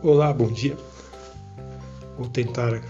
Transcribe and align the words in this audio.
Olá, 0.00 0.32
bom 0.32 0.46
dia. 0.46 0.76
Vou 2.16 2.28
tentar 2.28 2.80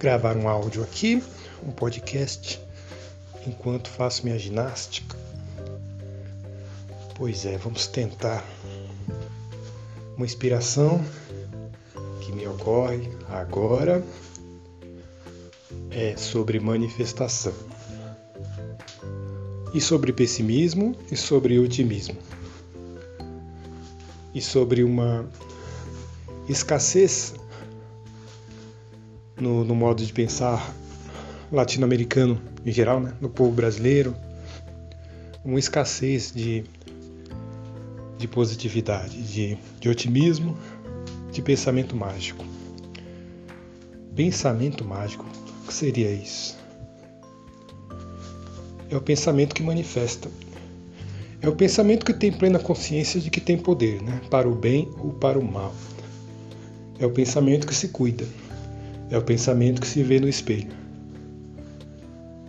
gravar 0.00 0.36
um 0.36 0.48
áudio 0.48 0.82
aqui, 0.82 1.22
um 1.64 1.70
podcast, 1.70 2.60
enquanto 3.46 3.88
faço 3.88 4.24
minha 4.24 4.36
ginástica. 4.36 5.16
Pois 7.14 7.46
é, 7.46 7.56
vamos 7.56 7.86
tentar. 7.86 8.44
Uma 10.16 10.26
inspiração 10.26 11.00
que 12.20 12.32
me 12.32 12.48
ocorre 12.48 13.08
agora 13.28 14.04
é 15.88 16.16
sobre 16.16 16.58
manifestação. 16.58 17.54
E 19.72 19.80
sobre 19.80 20.12
pessimismo 20.12 20.96
e 21.12 21.16
sobre 21.16 21.60
otimismo. 21.60 22.18
E 24.34 24.40
sobre 24.40 24.82
uma 24.82 25.28
escassez 26.48 27.34
no, 29.40 29.64
no 29.64 29.74
modo 29.74 30.04
de 30.04 30.12
pensar 30.12 30.74
latino-americano 31.50 32.40
em 32.64 32.72
geral, 32.72 33.00
né? 33.00 33.14
no 33.20 33.28
povo 33.28 33.52
brasileiro, 33.52 34.14
uma 35.44 35.58
escassez 35.58 36.32
de, 36.32 36.64
de 38.16 38.28
positividade, 38.28 39.22
de, 39.22 39.58
de 39.80 39.88
otimismo, 39.88 40.56
de 41.30 41.42
pensamento 41.42 41.96
mágico. 41.96 42.44
Pensamento 44.14 44.84
mágico, 44.84 45.26
o 45.64 45.66
que 45.66 45.74
seria 45.74 46.10
isso? 46.10 46.56
É 48.90 48.96
o 48.96 49.00
pensamento 49.00 49.54
que 49.54 49.62
manifesta. 49.62 50.30
É 51.40 51.48
o 51.48 51.56
pensamento 51.56 52.06
que 52.06 52.12
tem 52.12 52.30
plena 52.30 52.58
consciência 52.58 53.18
de 53.20 53.30
que 53.30 53.40
tem 53.40 53.58
poder, 53.58 54.00
né? 54.02 54.20
para 54.30 54.48
o 54.48 54.54
bem 54.54 54.88
ou 54.98 55.12
para 55.12 55.38
o 55.38 55.42
mal. 55.42 55.74
É 57.02 57.04
o 57.04 57.10
pensamento 57.10 57.66
que 57.66 57.74
se 57.74 57.88
cuida. 57.88 58.24
É 59.10 59.18
o 59.18 59.22
pensamento 59.22 59.80
que 59.80 59.88
se 59.88 60.04
vê 60.04 60.20
no 60.20 60.28
espelho. 60.28 60.70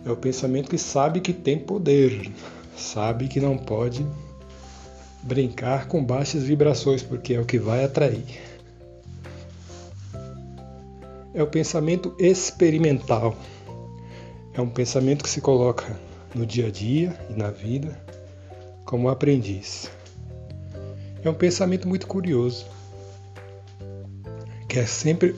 É 0.06 0.10
o 0.12 0.16
pensamento 0.16 0.70
que 0.70 0.78
sabe 0.78 1.20
que 1.20 1.32
tem 1.32 1.58
poder, 1.58 2.30
sabe 2.76 3.26
que 3.26 3.40
não 3.40 3.58
pode 3.58 4.06
brincar 5.24 5.88
com 5.88 6.04
baixas 6.04 6.44
vibrações, 6.44 7.02
porque 7.02 7.34
é 7.34 7.40
o 7.40 7.44
que 7.44 7.58
vai 7.58 7.82
atrair. 7.82 8.22
É 11.34 11.42
o 11.42 11.48
pensamento 11.48 12.14
experimental. 12.16 13.36
É 14.52 14.60
um 14.60 14.70
pensamento 14.70 15.24
que 15.24 15.30
se 15.30 15.40
coloca 15.40 15.98
no 16.32 16.46
dia 16.46 16.68
a 16.68 16.70
dia 16.70 17.18
e 17.28 17.32
na 17.32 17.50
vida 17.50 18.00
como 18.84 19.08
aprendiz. 19.08 19.90
É 21.24 21.28
um 21.28 21.34
pensamento 21.34 21.88
muito 21.88 22.06
curioso 22.06 22.66
quer 24.74 24.88
sempre 24.88 25.36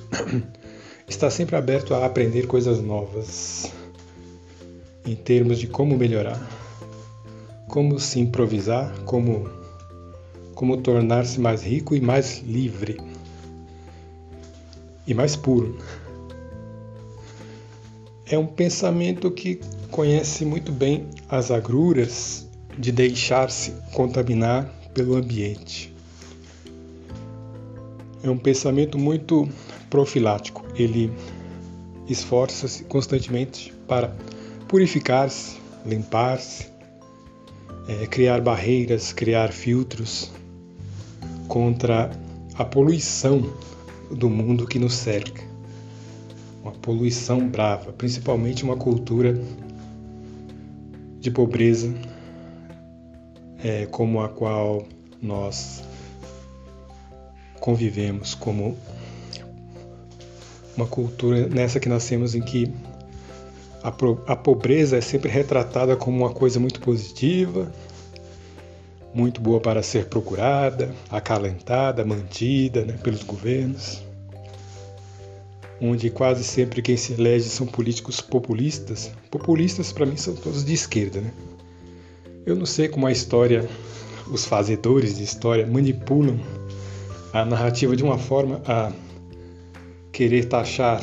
está 1.06 1.28
sempre 1.28 1.56
aberto 1.56 1.92
a 1.92 2.06
aprender 2.06 2.46
coisas 2.46 2.80
novas 2.80 3.70
em 5.04 5.14
termos 5.14 5.58
de 5.58 5.66
como 5.66 5.94
melhorar, 5.94 6.40
como 7.68 8.00
se 8.00 8.18
improvisar, 8.18 8.98
como 9.04 9.46
como 10.54 10.78
tornar-se 10.78 11.38
mais 11.38 11.62
rico 11.62 11.94
e 11.94 12.00
mais 12.00 12.38
livre 12.38 12.98
e 15.06 15.12
mais 15.12 15.36
puro. 15.36 15.76
É 18.24 18.38
um 18.38 18.46
pensamento 18.46 19.30
que 19.30 19.60
conhece 19.90 20.46
muito 20.46 20.72
bem 20.72 21.06
as 21.28 21.50
agruras 21.50 22.48
de 22.78 22.90
deixar-se 22.90 23.72
contaminar 23.92 24.64
pelo 24.94 25.14
ambiente 25.14 25.94
é 28.28 28.30
um 28.30 28.38
pensamento 28.38 28.98
muito 28.98 29.48
profilático. 29.88 30.64
Ele 30.74 31.12
esforça-se 32.08 32.84
constantemente 32.84 33.72
para 33.86 34.14
purificar-se, 34.68 35.56
limpar-se, 35.84 36.68
é, 37.88 38.06
criar 38.06 38.40
barreiras, 38.40 39.12
criar 39.12 39.52
filtros 39.52 40.30
contra 41.48 42.10
a 42.54 42.64
poluição 42.64 43.52
do 44.10 44.28
mundo 44.28 44.66
que 44.66 44.78
nos 44.78 44.94
cerca. 44.94 45.42
Uma 46.62 46.72
poluição 46.72 47.48
brava, 47.48 47.92
principalmente 47.92 48.64
uma 48.64 48.76
cultura 48.76 49.40
de 51.20 51.30
pobreza 51.30 51.94
é, 53.62 53.86
como 53.86 54.20
a 54.20 54.28
qual 54.28 54.84
nós 55.20 55.82
convivemos 57.66 58.32
como 58.32 58.78
uma 60.76 60.86
cultura 60.86 61.48
nessa 61.48 61.80
que 61.80 61.88
nascemos 61.88 62.32
em 62.36 62.40
que 62.40 62.72
a, 63.82 63.88
a 64.28 64.36
pobreza 64.36 64.96
é 64.96 65.00
sempre 65.00 65.28
retratada 65.28 65.96
como 65.96 66.16
uma 66.16 66.30
coisa 66.30 66.60
muito 66.60 66.80
positiva, 66.80 67.72
muito 69.12 69.40
boa 69.40 69.58
para 69.58 69.82
ser 69.82 70.04
procurada, 70.04 70.94
acalentada, 71.10 72.04
mantida 72.04 72.84
né, 72.84 72.92
pelos 73.02 73.24
governos, 73.24 74.00
onde 75.82 76.08
quase 76.08 76.44
sempre 76.44 76.80
quem 76.80 76.96
se 76.96 77.14
elege 77.14 77.48
são 77.48 77.66
políticos 77.66 78.20
populistas. 78.20 79.10
Populistas, 79.28 79.90
para 79.90 80.06
mim, 80.06 80.16
são 80.16 80.36
todos 80.36 80.64
de 80.64 80.72
esquerda. 80.72 81.20
Né? 81.20 81.32
Eu 82.46 82.54
não 82.54 82.64
sei 82.64 82.86
como 82.86 83.08
a 83.08 83.10
história, 83.10 83.68
os 84.30 84.44
fazedores 84.44 85.16
de 85.16 85.24
história 85.24 85.66
manipulam 85.66 86.38
a 87.40 87.44
narrativa 87.44 87.94
de 87.94 88.02
uma 88.02 88.16
forma 88.16 88.62
a 88.66 88.90
querer 90.10 90.46
taxar 90.46 91.02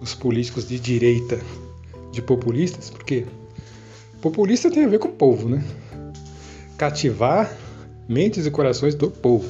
os 0.00 0.14
políticos 0.14 0.68
de 0.68 0.78
direita 0.78 1.40
de 2.12 2.22
populistas, 2.22 2.88
porque 2.88 3.26
populista 4.22 4.70
tem 4.70 4.84
a 4.84 4.88
ver 4.88 5.00
com 5.00 5.08
o 5.08 5.12
povo, 5.12 5.48
né? 5.48 5.64
Cativar 6.76 7.52
mentes 8.08 8.46
e 8.46 8.50
corações 8.52 8.94
do 8.94 9.10
povo, 9.10 9.48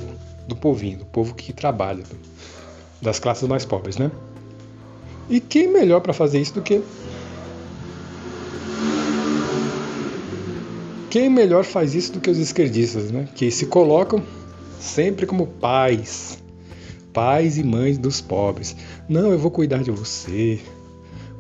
do 0.49 0.57
povinho, 0.57 1.01
do 1.01 1.05
povo 1.05 1.35
que 1.35 1.53
trabalha, 1.53 2.05
das 3.03 3.19
classes 3.19 3.47
mais 3.47 3.67
pobres, 3.67 3.99
né? 3.99 4.11
E 5.29 5.41
quem 5.41 5.69
melhor 5.69 6.01
para 6.01 6.15
fazer 6.15 6.41
isso 6.41 6.55
do 6.55 6.63
que 6.63 6.83
quem 11.11 11.29
melhor 11.29 11.65
faz 11.65 11.95
isso 11.95 12.13
do 12.13 12.21
que 12.21 12.31
os 12.31 12.39
esquerdistas, 12.39 13.11
né? 13.11 13.29
Que 13.35 13.51
se 13.51 13.67
colocam 13.67 14.23
sempre 14.79 15.27
como 15.27 15.47
pais, 15.47 16.39
pais 17.13 17.59
e 17.59 17.65
mães 17.65 17.99
dos 17.99 18.21
pobres. 18.21 18.77
Não, 19.09 19.33
eu 19.33 19.39
vou 19.39 19.51
cuidar 19.51 19.83
de 19.83 19.91
você. 19.91 20.61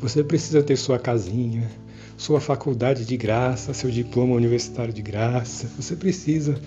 Você 0.00 0.22
precisa 0.22 0.62
ter 0.62 0.76
sua 0.76 0.98
casinha, 0.98 1.68
sua 2.16 2.40
faculdade 2.40 3.04
de 3.04 3.16
graça, 3.16 3.74
seu 3.74 3.90
diploma 3.90 4.34
universitário 4.34 4.92
de 4.92 5.02
graça. 5.02 5.68
Você 5.76 5.96
precisa 5.96 6.60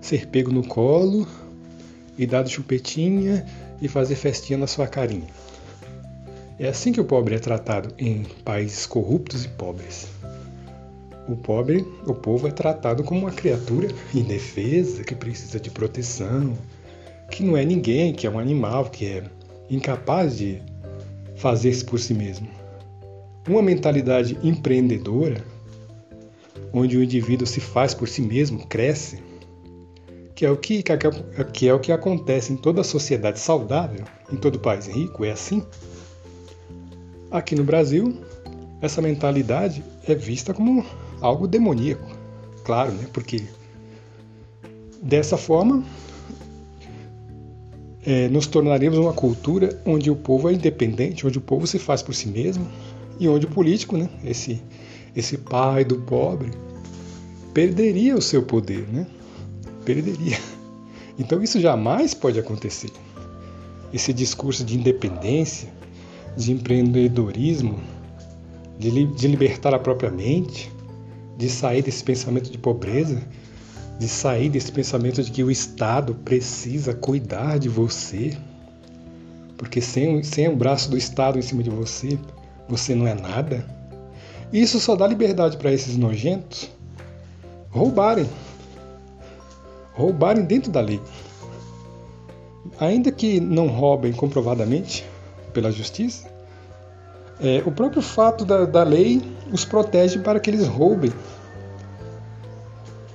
ser 0.00 0.26
pego 0.26 0.52
no 0.52 0.66
colo 0.66 1.26
e 2.16 2.26
dado 2.26 2.48
chupetinha 2.48 3.46
e 3.80 3.88
fazer 3.88 4.16
festinha 4.16 4.58
na 4.58 4.66
sua 4.66 4.86
carinha. 4.86 5.28
É 6.58 6.68
assim 6.68 6.92
que 6.92 7.00
o 7.00 7.04
pobre 7.04 7.34
é 7.34 7.38
tratado 7.38 7.92
em 7.98 8.24
países 8.44 8.86
corruptos 8.86 9.44
e 9.44 9.48
pobres. 9.48 10.06
O 11.26 11.36
pobre, 11.36 11.86
o 12.06 12.14
povo 12.14 12.46
é 12.46 12.50
tratado 12.50 13.02
como 13.02 13.20
uma 13.20 13.30
criatura 13.30 13.88
indefesa 14.14 15.02
que 15.02 15.14
precisa 15.14 15.58
de 15.58 15.70
proteção, 15.70 16.52
que 17.30 17.42
não 17.42 17.56
é 17.56 17.64
ninguém, 17.64 18.12
que 18.12 18.26
é 18.26 18.30
um 18.30 18.38
animal, 18.38 18.84
que 18.90 19.06
é 19.06 19.24
incapaz 19.70 20.36
de 20.36 20.60
fazer-se 21.36 21.84
por 21.84 21.98
si 21.98 22.12
mesmo. 22.12 22.48
Uma 23.48 23.62
mentalidade 23.62 24.38
empreendedora, 24.42 25.42
onde 26.72 26.96
o 26.96 27.02
indivíduo 27.02 27.46
se 27.46 27.60
faz 27.60 27.94
por 27.94 28.06
si 28.06 28.20
mesmo, 28.20 28.66
cresce, 28.66 29.22
que 30.34 30.44
é 30.44 30.50
o 30.50 30.56
que, 30.56 30.82
que 31.52 31.68
é 31.68 31.72
o 31.72 31.80
que 31.80 31.92
acontece 31.92 32.52
em 32.52 32.56
toda 32.56 32.82
sociedade 32.84 33.38
saudável, 33.38 34.04
em 34.30 34.36
todo 34.36 34.58
país 34.58 34.86
rico, 34.86 35.24
é 35.24 35.30
assim. 35.30 35.64
Aqui 37.30 37.54
no 37.54 37.64
Brasil, 37.64 38.20
essa 38.80 39.00
mentalidade 39.00 39.82
é 40.06 40.14
vista 40.14 40.52
como 40.52 40.84
algo 41.20 41.46
demoníaco, 41.46 42.06
claro, 42.64 42.92
né? 42.92 43.06
Porque 43.12 43.42
dessa 45.02 45.36
forma 45.36 45.84
é, 48.04 48.28
nos 48.28 48.46
tornaremos 48.46 48.98
uma 48.98 49.12
cultura 49.12 49.80
onde 49.84 50.10
o 50.10 50.16
povo 50.16 50.48
é 50.48 50.52
independente, 50.52 51.26
onde 51.26 51.38
o 51.38 51.40
povo 51.40 51.66
se 51.66 51.78
faz 51.78 52.02
por 52.02 52.14
si 52.14 52.28
mesmo 52.28 52.66
e 53.18 53.28
onde 53.28 53.46
o 53.46 53.50
político, 53.50 53.96
né? 53.96 54.08
Esse 54.24 54.60
esse 55.14 55.38
pai 55.38 55.84
do 55.84 55.96
pobre 56.00 56.50
perderia 57.52 58.16
o 58.16 58.22
seu 58.22 58.42
poder, 58.42 58.86
né? 58.88 59.06
Perderia. 59.84 60.38
Então 61.16 61.40
isso 61.40 61.60
jamais 61.60 62.12
pode 62.12 62.40
acontecer. 62.40 62.90
Esse 63.92 64.12
discurso 64.12 64.64
de 64.64 64.76
independência, 64.76 65.68
de 66.36 66.50
empreendedorismo, 66.50 67.78
de, 68.76 68.90
li 68.90 69.06
de 69.06 69.28
libertar 69.28 69.72
a 69.72 69.78
própria 69.78 70.10
mente, 70.10 70.72
de 71.36 71.48
sair 71.48 71.82
desse 71.82 72.02
pensamento 72.02 72.50
de 72.50 72.58
pobreza, 72.58 73.22
de 73.98 74.08
sair 74.08 74.48
desse 74.48 74.72
pensamento 74.72 75.22
de 75.22 75.30
que 75.30 75.42
o 75.42 75.50
Estado 75.50 76.14
precisa 76.14 76.94
cuidar 76.94 77.58
de 77.58 77.68
você, 77.68 78.36
porque 79.56 79.80
sem, 79.80 80.22
sem 80.22 80.48
o 80.48 80.56
braço 80.56 80.90
do 80.90 80.96
Estado 80.96 81.38
em 81.38 81.42
cima 81.42 81.62
de 81.62 81.70
você, 81.70 82.18
você 82.68 82.94
não 82.94 83.06
é 83.06 83.14
nada. 83.14 83.64
Isso 84.52 84.78
só 84.80 84.94
dá 84.94 85.06
liberdade 85.06 85.56
para 85.56 85.72
esses 85.72 85.96
nojentos 85.96 86.70
roubarem. 87.70 88.28
Roubarem 89.94 90.44
dentro 90.44 90.70
da 90.70 90.80
lei. 90.80 91.00
Ainda 92.78 93.12
que 93.12 93.40
não 93.40 93.68
roubem 93.68 94.12
comprovadamente 94.12 95.04
pela 95.52 95.70
justiça, 95.70 96.33
é, 97.40 97.62
o 97.66 97.70
próprio 97.70 98.02
fato 98.02 98.44
da, 98.44 98.64
da 98.64 98.82
lei 98.82 99.22
os 99.52 99.64
protege 99.64 100.18
para 100.18 100.40
que 100.40 100.50
eles 100.50 100.66
roubem. 100.66 101.12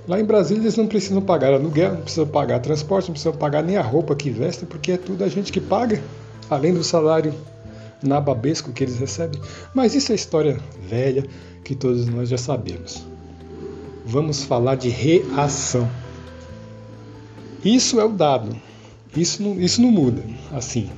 Lá 0.07 0.19
em 0.19 0.23
Brasília 0.23 0.63
eles 0.63 0.75
não 0.75 0.87
precisam 0.87 1.21
pagar 1.21 1.53
aluguel, 1.53 1.93
não 1.93 2.01
precisam 2.01 2.27
pagar 2.27 2.59
transporte, 2.59 3.07
não 3.07 3.13
precisam 3.13 3.33
pagar 3.33 3.63
nem 3.63 3.77
a 3.77 3.81
roupa 3.81 4.15
que 4.15 4.29
vestem, 4.29 4.67
porque 4.67 4.93
é 4.93 4.97
tudo 4.97 5.23
a 5.23 5.27
gente 5.27 5.51
que 5.51 5.61
paga, 5.61 6.01
além 6.49 6.73
do 6.73 6.83
salário 6.83 7.33
nababesco 8.01 8.71
que 8.71 8.83
eles 8.83 8.97
recebem. 8.97 9.39
Mas 9.73 9.93
isso 9.93 10.11
é 10.11 10.15
história 10.15 10.59
velha 10.81 11.25
que 11.63 11.75
todos 11.75 12.07
nós 12.07 12.29
já 12.29 12.37
sabemos. 12.37 13.05
Vamos 14.05 14.43
falar 14.43 14.75
de 14.75 14.89
reação. 14.89 15.87
Isso 17.63 17.99
é 17.99 18.05
o 18.05 18.09
dado. 18.09 18.55
Isso 19.15 19.43
não, 19.43 19.59
isso 19.59 19.81
não 19.81 19.91
muda 19.91 20.23
assim, 20.51 20.89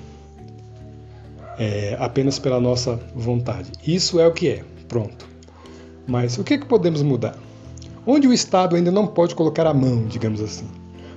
é, 1.61 1.95
apenas 1.99 2.39
pela 2.39 2.59
nossa 2.59 2.99
vontade. 3.13 3.71
Isso 3.85 4.19
é 4.19 4.25
o 4.25 4.33
que 4.33 4.49
é. 4.49 4.63
Pronto. 4.87 5.27
Mas 6.07 6.39
o 6.39 6.43
que, 6.43 6.57
que 6.57 6.65
podemos 6.65 7.03
mudar? 7.03 7.37
Onde 8.03 8.27
o 8.27 8.33
Estado 8.33 8.75
ainda 8.75 8.89
não 8.89 9.05
pode 9.05 9.35
colocar 9.35 9.67
a 9.67 9.73
mão, 9.73 10.07
digamos 10.07 10.41
assim? 10.41 10.65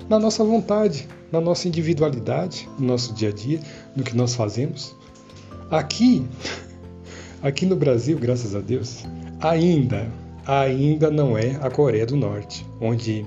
Na 0.06 0.18
nossa 0.18 0.44
vontade, 0.44 1.08
na 1.32 1.40
nossa 1.40 1.66
individualidade, 1.66 2.68
no 2.78 2.88
nosso 2.88 3.14
dia 3.14 3.30
a 3.30 3.32
dia, 3.32 3.58
no 3.96 4.04
que 4.04 4.14
nós 4.14 4.34
fazemos. 4.34 4.94
Aqui, 5.70 6.26
aqui 7.42 7.64
no 7.64 7.74
Brasil, 7.74 8.18
graças 8.18 8.54
a 8.54 8.60
Deus, 8.60 9.02
ainda, 9.40 10.06
ainda 10.46 11.10
não 11.10 11.38
é 11.38 11.58
a 11.62 11.70
Coreia 11.70 12.04
do 12.04 12.16
Norte, 12.16 12.66
onde 12.82 13.24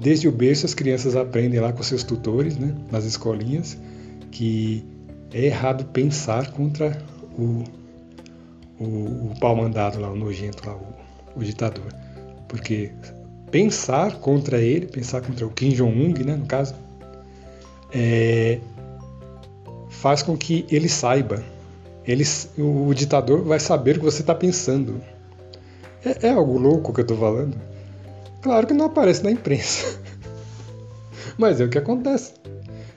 desde 0.00 0.26
o 0.26 0.32
berço 0.32 0.66
as 0.66 0.74
crianças 0.74 1.14
aprendem 1.14 1.60
lá 1.60 1.72
com 1.72 1.84
seus 1.84 2.02
tutores, 2.02 2.56
né, 2.56 2.74
nas 2.90 3.04
escolinhas, 3.04 3.78
que 4.32 4.84
é 5.32 5.46
errado 5.46 5.84
pensar 5.86 6.50
contra 6.52 6.96
o, 7.38 7.64
o, 8.78 8.84
o 9.30 9.34
pau 9.40 9.56
mandado 9.56 10.00
lá, 10.00 10.10
o 10.10 10.16
nojento 10.16 10.68
lá, 10.68 10.76
o, 10.76 11.40
o 11.40 11.44
ditador. 11.44 11.92
Porque 12.48 12.92
pensar 13.50 14.16
contra 14.16 14.58
ele, 14.58 14.86
pensar 14.86 15.20
contra 15.20 15.46
o 15.46 15.50
Kim 15.50 15.70
Jong-un, 15.70 16.12
né, 16.24 16.36
no 16.36 16.46
caso, 16.46 16.74
é, 17.92 18.58
faz 19.88 20.22
com 20.22 20.36
que 20.36 20.66
ele 20.70 20.88
saiba. 20.88 21.42
Ele, 22.06 22.24
o, 22.58 22.92
ditador 22.92 23.42
vai 23.42 23.58
saber 23.58 23.96
o 23.96 24.00
que 24.00 24.04
você 24.04 24.20
está 24.20 24.34
pensando. 24.34 25.00
É, 26.04 26.26
é, 26.26 26.30
algo 26.32 26.58
louco 26.58 26.92
que 26.92 27.00
eu 27.00 27.04
estou 27.04 27.16
falando? 27.16 27.56
Claro 28.42 28.66
que 28.66 28.74
não 28.74 28.86
aparece 28.86 29.22
na 29.22 29.30
imprensa. 29.30 29.98
Mas 31.38 31.60
é 31.60 31.64
o 31.64 31.70
que 31.70 31.78
acontece. 31.78 32.34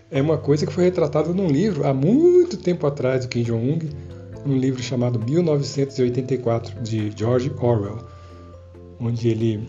É 0.09 0.21
uma 0.21 0.38
coisa 0.38 0.65
que 0.65 0.74
foi 0.74 0.86
retratada 0.86 1.33
num 1.33 1.48
livro 1.48 1.86
há 1.86 1.94
muito 1.94 2.57
tempo 2.57 2.88
atrás 2.88 3.25
do 3.25 3.30
Kim 3.30 3.44
Jong-un, 3.44 3.80
um 4.45 4.57
livro 4.57 4.81
chamado 4.81 5.19
1984 5.19 6.81
de 6.81 7.12
George 7.15 7.51
Orwell 7.59 8.00
onde 9.00 9.30
ele 9.30 9.68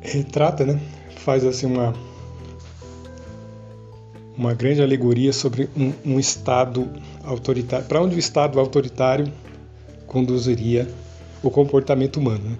retrata, 0.00 0.64
né, 0.64 0.80
faz 1.16 1.44
assim 1.44 1.66
uma 1.66 1.94
uma 4.36 4.54
grande 4.54 4.80
alegoria 4.80 5.32
sobre 5.32 5.68
um, 5.76 5.92
um 6.04 6.18
estado 6.18 6.88
autoritário, 7.22 7.86
para 7.86 8.00
onde 8.00 8.16
o 8.16 8.18
estado 8.18 8.58
autoritário 8.58 9.30
conduziria 10.06 10.88
o 11.42 11.50
comportamento 11.50 12.16
humano, 12.16 12.42
né? 12.42 12.56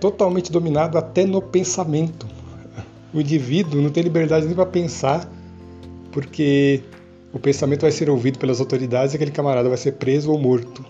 totalmente 0.00 0.50
dominado 0.50 0.98
até 0.98 1.24
no 1.24 1.40
pensamento. 1.40 2.26
O 3.12 3.20
indivíduo 3.20 3.80
não 3.80 3.90
tem 3.90 4.02
liberdade 4.02 4.46
nem 4.46 4.54
para 4.54 4.66
pensar, 4.66 5.30
porque 6.10 6.82
o 7.32 7.38
pensamento 7.38 7.82
vai 7.82 7.90
ser 7.90 8.08
ouvido 8.08 8.38
pelas 8.38 8.60
autoridades 8.60 9.12
e 9.12 9.16
aquele 9.16 9.30
camarada 9.30 9.68
vai 9.68 9.78
ser 9.78 9.92
preso 9.92 10.30
ou 10.30 10.38
morto. 10.38 10.84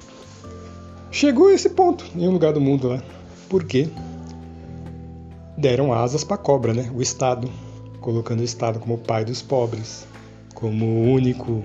Chegou 1.10 1.48
a 1.48 1.52
esse 1.52 1.70
ponto 1.70 2.04
em 2.16 2.26
um 2.26 2.32
lugar 2.32 2.52
do 2.52 2.60
mundo 2.60 2.88
lá 2.88 3.02
porque 3.52 3.86
deram 5.58 5.92
asas 5.92 6.24
para 6.24 6.36
a 6.36 6.38
cobra, 6.38 6.72
né? 6.72 6.90
O 6.94 7.02
Estado, 7.02 7.50
colocando 8.00 8.40
o 8.40 8.44
Estado 8.44 8.80
como 8.80 8.96
pai 8.96 9.26
dos 9.26 9.42
pobres, 9.42 10.06
como 10.54 10.86
o 10.86 11.12
único 11.12 11.62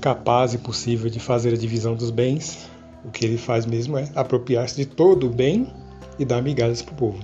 capaz 0.00 0.54
e 0.54 0.58
possível 0.58 1.10
de 1.10 1.20
fazer 1.20 1.52
a 1.52 1.56
divisão 1.58 1.94
dos 1.94 2.10
bens. 2.10 2.70
O 3.04 3.10
que 3.10 3.26
ele 3.26 3.36
faz 3.36 3.66
mesmo 3.66 3.98
é 3.98 4.10
apropriar-se 4.14 4.76
de 4.76 4.86
todo 4.86 5.26
o 5.26 5.30
bem 5.30 5.70
e 6.18 6.24
dar 6.24 6.40
migalhas 6.40 6.80
para 6.80 6.94
o 6.94 6.96
povo. 6.96 7.18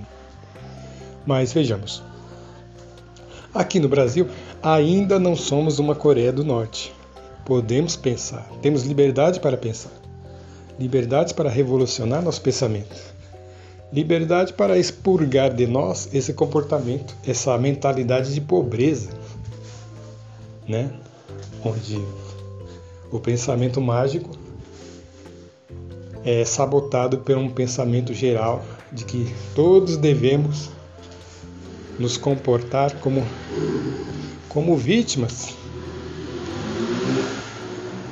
Mas 1.25 1.53
vejamos. 1.53 2.03
Aqui 3.53 3.79
no 3.79 3.87
Brasil, 3.87 4.27
ainda 4.61 5.19
não 5.19 5.35
somos 5.35 5.79
uma 5.79 5.95
Coreia 5.95 6.31
do 6.31 6.43
Norte. 6.43 6.93
Podemos 7.45 7.95
pensar, 7.95 8.49
temos 8.61 8.83
liberdade 8.83 9.39
para 9.39 9.57
pensar, 9.57 9.91
liberdade 10.79 11.33
para 11.33 11.49
revolucionar 11.49 12.21
nosso 12.21 12.41
pensamento 12.41 13.13
Liberdade 13.93 14.53
para 14.53 14.75
expurgar 14.75 15.53
de 15.53 15.67
nós 15.67 16.09
esse 16.11 16.33
comportamento, 16.33 17.15
essa 17.27 17.55
mentalidade 17.59 18.33
de 18.33 18.41
pobreza, 18.41 19.11
né? 20.67 20.91
Onde 21.63 22.03
o 23.11 23.19
pensamento 23.19 23.79
mágico 23.79 24.31
é 26.25 26.43
sabotado 26.43 27.19
por 27.19 27.37
um 27.37 27.47
pensamento 27.47 28.15
geral 28.15 28.65
de 28.91 29.05
que 29.05 29.31
todos 29.53 29.95
devemos 29.95 30.71
nos 31.99 32.17
comportar 32.17 32.99
como 32.99 33.23
como 34.49 34.77
vítimas, 34.77 35.55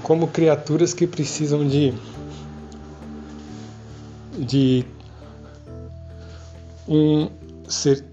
como 0.01 0.27
criaturas 0.27 0.93
que 0.93 1.05
precisam 1.05 1.67
de 1.67 1.93
de 4.37 4.85
um 6.88 7.29
ser 7.67 8.05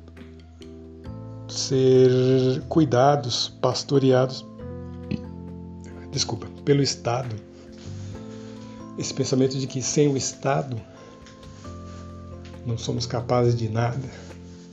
ser 1.49 2.63
cuidados, 2.69 3.53
pastoreados, 3.61 4.45
desculpa, 6.13 6.47
pelo 6.65 6.83
Estado. 6.83 7.35
Esse 8.99 9.15
pensamento 9.15 9.57
de 9.59 9.67
que 9.67 9.81
sem 9.81 10.09
o 10.09 10.17
Estado 10.17 10.77
não 12.67 12.77
somos 12.77 13.07
capazes 13.07 13.57
de 13.57 13.69
nada, 13.69 14.09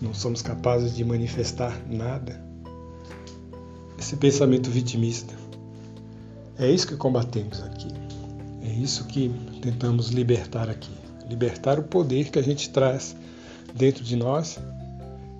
não 0.01 0.13
somos 0.13 0.41
capazes 0.41 0.95
de 0.95 1.03
manifestar 1.03 1.81
nada. 1.89 2.43
Esse 3.97 4.15
pensamento 4.17 4.69
vitimista. 4.69 5.33
É 6.57 6.69
isso 6.69 6.87
que 6.87 6.95
combatemos 6.95 7.61
aqui. 7.63 7.87
É 8.61 8.69
isso 8.69 9.05
que 9.05 9.31
tentamos 9.61 10.09
libertar 10.09 10.69
aqui. 10.69 10.91
Libertar 11.29 11.79
o 11.79 11.83
poder 11.83 12.29
que 12.29 12.39
a 12.39 12.41
gente 12.41 12.69
traz 12.69 13.15
dentro 13.73 14.03
de 14.03 14.15
nós, 14.15 14.59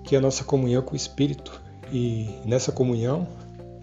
que 0.04 0.14
é 0.14 0.18
a 0.18 0.20
nossa 0.20 0.44
comunhão 0.44 0.82
com 0.82 0.94
o 0.94 0.96
Espírito. 0.96 1.60
E 1.92 2.28
nessa 2.44 2.72
comunhão, 2.72 3.28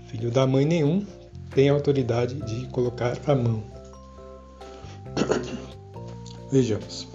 filho 0.07 0.29
da 0.29 0.45
mãe 0.45 0.65
nenhum 0.65 1.05
tem 1.53 1.69
autoridade 1.69 2.35
de 2.35 2.67
colocar 2.67 3.17
a 3.25 3.35
mão. 3.35 3.63
Vejamos. 6.51 7.12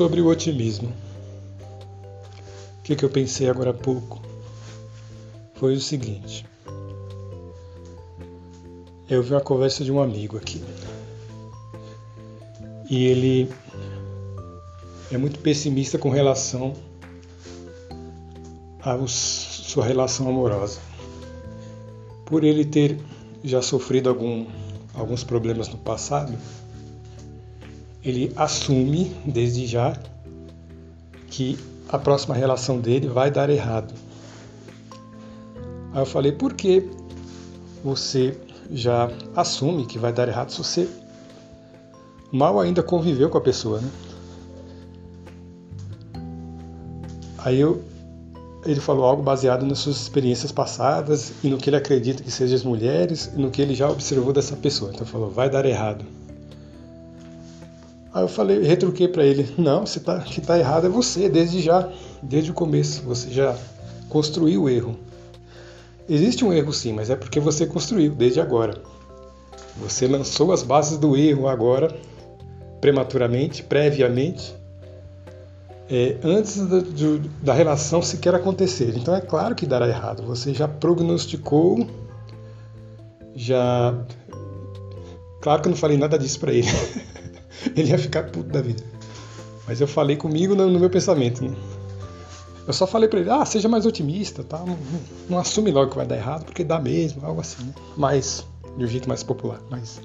Sobre 0.00 0.22
o 0.22 0.28
otimismo. 0.28 0.90
O 2.78 2.82
que, 2.82 2.96
que 2.96 3.04
eu 3.04 3.10
pensei 3.10 3.50
agora 3.50 3.68
há 3.68 3.74
pouco? 3.74 4.18
Foi 5.52 5.74
o 5.74 5.78
seguinte. 5.78 6.46
Eu 9.10 9.22
vi 9.22 9.34
uma 9.34 9.42
conversa 9.42 9.84
de 9.84 9.92
um 9.92 10.00
amigo 10.00 10.38
aqui 10.38 10.64
e 12.88 13.04
ele 13.04 13.52
é 15.12 15.18
muito 15.18 15.38
pessimista 15.40 15.98
com 15.98 16.08
relação 16.08 16.72
à 18.82 18.96
sua 19.06 19.84
relação 19.84 20.30
amorosa. 20.30 20.80
Por 22.24 22.42
ele 22.42 22.64
ter 22.64 22.98
já 23.44 23.60
sofrido 23.60 24.08
algum, 24.08 24.46
alguns 24.94 25.22
problemas 25.24 25.68
no 25.68 25.76
passado, 25.76 26.32
ele 28.02 28.32
assume 28.36 29.14
desde 29.26 29.66
já 29.66 29.96
que 31.28 31.58
a 31.88 31.98
próxima 31.98 32.34
relação 32.34 32.78
dele 32.78 33.08
vai 33.08 33.30
dar 33.30 33.50
errado. 33.50 33.92
Aí 35.92 36.00
eu 36.00 36.06
falei, 36.06 36.32
por 36.32 36.54
que 36.54 36.88
você 37.82 38.38
já 38.72 39.10
assume 39.34 39.86
que 39.86 39.98
vai 39.98 40.12
dar 40.12 40.28
errado 40.28 40.50
se 40.50 40.58
você 40.58 40.88
mal 42.32 42.60
ainda 42.60 42.82
conviveu 42.82 43.28
com 43.28 43.38
a 43.38 43.40
pessoa, 43.40 43.80
né? 43.80 43.90
Aí 47.38 47.58
eu, 47.58 47.82
ele 48.64 48.80
falou 48.80 49.04
algo 49.04 49.22
baseado 49.22 49.64
nas 49.64 49.78
suas 49.78 49.96
experiências 49.96 50.52
passadas 50.52 51.32
e 51.42 51.48
no 51.48 51.56
que 51.56 51.70
ele 51.70 51.76
acredita 51.76 52.22
que 52.22 52.30
sejam 52.30 52.54
as 52.54 52.62
mulheres 52.62 53.32
e 53.34 53.40
no 53.40 53.50
que 53.50 53.62
ele 53.62 53.74
já 53.74 53.90
observou 53.90 54.32
dessa 54.32 54.54
pessoa. 54.54 54.92
Então 54.94 55.06
falou, 55.06 55.30
vai 55.30 55.48
dar 55.48 55.64
errado. 55.64 56.04
Aí 58.12 58.22
eu 58.22 58.28
falei, 58.28 58.62
retruquei 58.62 59.06
para 59.06 59.24
ele, 59.24 59.48
não, 59.56 59.86
você 59.86 60.00
tá, 60.00 60.18
que 60.20 60.40
tá 60.40 60.58
errado 60.58 60.86
é 60.86 60.90
você, 60.90 61.28
desde 61.28 61.60
já, 61.60 61.88
desde 62.22 62.50
o 62.50 62.54
começo, 62.54 63.02
você 63.02 63.30
já 63.30 63.56
construiu 64.08 64.64
o 64.64 64.68
erro. 64.68 64.96
Existe 66.08 66.44
um 66.44 66.52
erro 66.52 66.72
sim, 66.72 66.92
mas 66.92 67.08
é 67.08 67.14
porque 67.14 67.38
você 67.38 67.66
construiu 67.66 68.12
desde 68.12 68.40
agora. 68.40 68.82
Você 69.76 70.08
lançou 70.08 70.52
as 70.52 70.64
bases 70.64 70.98
do 70.98 71.16
erro 71.16 71.46
agora, 71.46 71.94
prematuramente, 72.80 73.62
previamente, 73.62 74.52
é, 75.88 76.16
antes 76.22 76.56
da, 76.66 76.80
de, 76.80 77.18
da 77.42 77.52
relação 77.52 78.02
sequer 78.02 78.34
acontecer. 78.34 78.96
Então 78.96 79.14
é 79.14 79.20
claro 79.20 79.54
que 79.54 79.66
dará 79.66 79.88
errado. 79.88 80.24
Você 80.24 80.52
já 80.52 80.66
prognosticou, 80.66 81.86
já. 83.34 83.94
Claro 85.40 85.62
que 85.62 85.68
eu 85.68 85.70
não 85.70 85.78
falei 85.78 85.96
nada 85.96 86.18
disso 86.18 86.40
para 86.40 86.52
ele. 86.52 86.68
ele 87.76 87.90
ia 87.90 87.98
ficar 87.98 88.24
puto 88.24 88.48
da 88.48 88.60
vida. 88.60 88.82
Mas 89.66 89.80
eu 89.80 89.86
falei 89.86 90.16
comigo 90.16 90.54
no, 90.54 90.78
meu 90.78 90.90
pensamento. 90.90 91.44
Né? 91.44 91.54
Eu 92.66 92.72
só 92.72 92.86
falei 92.86 93.08
para 93.08 93.20
ele, 93.20 93.30
ah, 93.30 93.44
seja 93.44 93.68
mais 93.68 93.86
otimista, 93.86 94.42
tá? 94.42 94.58
Não, 94.58 94.78
não, 95.28 95.38
assume 95.38 95.70
logo 95.70 95.90
que 95.90 95.96
vai 95.96 96.06
dar 96.06 96.16
errado, 96.16 96.44
porque 96.44 96.64
dá 96.64 96.78
mesmo, 96.78 97.24
algo 97.24 97.40
assim. 97.40 97.64
Né? 97.64 97.74
Mas 97.96 98.44
de 98.76 98.84
um 98.84 98.88
jeito 98.88 99.08
mais 99.08 99.22
popular, 99.22 99.60
mais, 99.70 100.00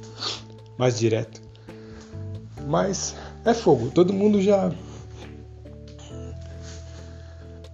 mais 0.77 0.99
direto. 0.99 1.41
Mas 2.67 3.15
é 3.43 3.53
fogo, 3.53 3.91
todo 3.91 4.13
mundo 4.13 4.41
já 4.41 4.71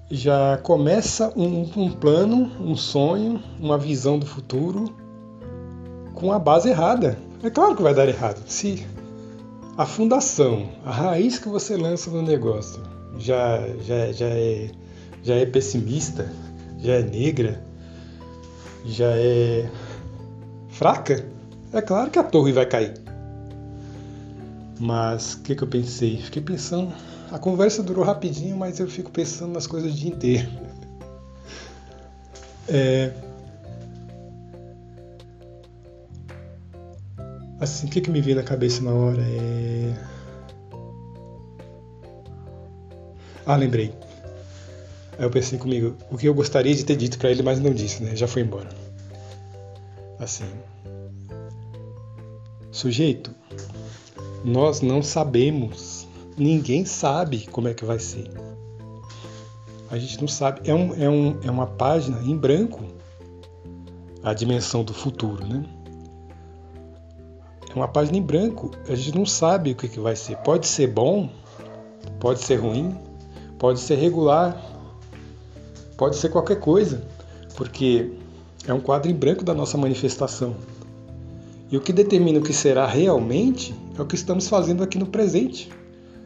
já 0.10 0.58
começa 0.58 1.32
um, 1.38 1.62
um 1.76 1.90
plano, 1.90 2.52
um 2.60 2.76
sonho, 2.76 3.42
uma 3.58 3.78
visão 3.78 4.20
do 4.20 4.26
futuro 4.26 4.94
com 6.14 6.34
a 6.34 6.40
base 6.40 6.70
errada. 6.70 7.18
É 7.42 7.50
claro 7.50 7.76
que 7.76 7.82
vai 7.82 7.94
dar 7.96 8.08
errado. 8.08 8.44
Se 8.46 8.86
a 9.78 9.86
fundação, 9.86 10.70
a 10.86 10.92
raiz 10.92 11.40
que 11.40 11.48
você 11.48 11.78
lança 11.78 12.10
no 12.12 12.22
negócio 12.22 12.82
já, 13.18 13.68
já, 13.84 14.12
já, 14.12 14.28
é, 14.28 14.72
já 15.24 15.36
é 15.36 15.46
pessimista, 15.46 16.32
já 16.80 16.94
é 16.94 17.02
negra, 17.04 17.64
já 18.86 19.12
é 19.16 19.70
fraca, 20.70 21.26
é 21.72 21.82
claro 21.82 22.10
que 22.10 22.20
a 22.20 22.24
torre 22.24 22.52
vai 22.52 22.66
cair. 22.66 22.94
Mas 24.80 25.34
o 25.34 25.42
que, 25.42 25.56
que 25.56 25.64
eu 25.64 25.68
pensei? 25.68 26.18
Fiquei 26.18 26.42
pensando. 26.42 26.92
A 27.32 27.38
conversa 27.38 27.84
durou 27.84 28.04
rapidinho, 28.04 28.58
mas 28.58 28.80
eu 28.80 28.88
fico 28.88 29.12
pensando 29.12 29.54
nas 29.54 29.68
coisas 29.68 29.92
o 29.92 29.96
dia 29.96 30.10
inteiro. 30.12 30.50
É, 32.74 33.12
Assim, 37.62 37.86
o 37.86 37.90
que, 37.92 38.02
que 38.02 38.10
me 38.10 38.22
veio 38.22 38.38
na 38.38 38.42
cabeça 38.42 38.82
na 38.82 38.92
hora 38.92 39.22
é. 39.22 39.94
Ah, 43.46 43.56
lembrei. 43.56 43.94
Aí 45.16 45.24
eu 45.26 45.30
pensei 45.30 45.60
comigo, 45.60 45.96
o 46.10 46.18
que 46.18 46.28
eu 46.28 46.34
gostaria 46.34 46.74
de 46.74 46.84
ter 46.84 46.96
dito 46.96 47.20
para 47.20 47.30
ele, 47.30 47.44
mas 47.44 47.60
não 47.60 47.72
disse, 47.72 48.02
né? 48.02 48.16
Já 48.16 48.28
foi 48.28 48.42
embora. 48.42 48.68
Assim. 50.18 50.46
Sujeito, 52.72 53.30
nós 54.44 54.82
não 54.82 55.04
sabemos. 55.04 56.08
Ninguém 56.36 56.84
sabe 56.84 57.46
como 57.52 57.68
é 57.68 57.76
que 57.76 57.86
vai 57.86 58.00
ser. 58.00 58.28
A 59.92 60.00
gente 60.00 60.20
não 60.20 60.28
sabe. 60.28 60.68
É, 60.68 60.74
um, 60.74 60.96
é, 60.96 61.08
um, 61.08 61.40
é 61.44 61.52
uma 61.52 61.68
página 61.68 62.20
em 62.24 62.36
branco 62.36 62.84
a 64.24 64.34
dimensão 64.34 64.84
do 64.84 64.96
futuro, 64.96 65.46
né? 65.46 65.64
É 67.72 67.76
uma 67.76 67.88
página 67.88 68.18
em 68.18 68.22
branco. 68.22 68.72
A 68.88 68.96
gente 68.96 69.18
não 69.18 69.26
sabe 69.26 69.72
o 69.72 69.76
que, 69.76 69.88
que 69.88 70.00
vai 70.00 70.16
ser. 70.16 70.38
Pode 70.38 70.68
ser 70.68 70.88
bom, 70.88 71.30
pode 72.20 72.42
ser 72.42 72.58
ruim, 72.58 72.98
pode 73.58 73.80
ser 73.80 73.96
regular, 73.96 74.60
pode 75.98 76.18
ser 76.18 76.30
qualquer 76.30 76.60
coisa, 76.60 77.04
porque 77.56 78.12
é 78.68 78.74
um 78.74 78.80
quadro 78.80 79.10
em 79.10 79.14
branco 79.14 79.44
da 79.44 79.54
nossa 79.54 79.78
manifestação. 79.78 80.56
E 81.72 81.78
o 81.78 81.82
que 81.82 81.94
determina 81.94 82.40
o 82.40 82.42
que 82.42 82.54
será 82.54 82.86
realmente 82.86 83.74
é 83.98 84.02
o 84.02 84.06
que 84.06 84.16
estamos 84.16 84.48
fazendo 84.50 84.84
aqui 84.84 84.98
no 84.98 85.06
presente. 85.06 85.72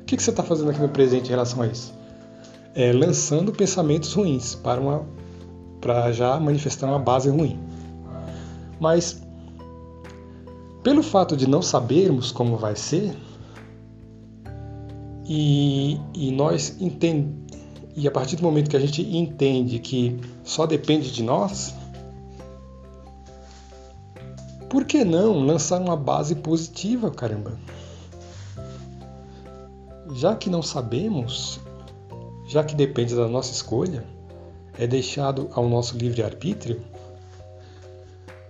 O 0.01 0.05
que, 0.05 0.17
que 0.17 0.23
você 0.23 0.31
está 0.31 0.43
fazendo 0.43 0.71
aqui 0.71 0.79
no 0.79 0.89
presente 0.89 1.27
em 1.27 1.29
relação 1.29 1.61
a 1.61 1.67
isso? 1.67 1.93
É 2.73 2.91
lançando 2.91 3.51
pensamentos 3.51 4.13
ruins 4.13 4.55
para, 4.55 4.81
uma, 4.81 5.05
para 5.79 6.11
já 6.11 6.39
manifestar 6.39 6.87
uma 6.87 6.99
base 6.99 7.29
ruim. 7.29 7.59
Mas 8.79 9.24
pelo 10.85 11.01
fato 11.01 11.35
de 11.35 11.49
não 11.49 11.63
sabermos 11.63 12.31
como 12.31 12.57
vai 12.57 12.75
ser, 12.75 13.17
e, 15.25 15.99
e 16.13 16.29
nós 16.29 16.79
entend, 16.79 17.33
e 17.95 18.07
a 18.07 18.11
partir 18.11 18.35
do 18.35 18.43
momento 18.43 18.69
que 18.69 18.77
a 18.77 18.79
gente 18.79 19.01
entende 19.01 19.79
que 19.79 20.15
só 20.43 20.67
depende 20.67 21.11
de 21.11 21.23
nós, 21.23 21.73
por 24.69 24.85
que 24.85 25.03
não 25.03 25.43
lançar 25.43 25.81
uma 25.81 25.97
base 25.97 26.35
positiva, 26.35 27.09
caramba? 27.09 27.57
Já 30.13 30.35
que 30.35 30.51
não 30.51 30.61
sabemos, 30.61 31.59
já 32.47 32.63
que 32.63 32.75
depende 32.75 33.15
da 33.15 33.27
nossa 33.27 33.51
escolha, 33.51 34.05
é 34.77 34.85
deixado 34.85 35.49
ao 35.53 35.67
nosso 35.67 35.97
livre-arbítrio, 35.97 36.79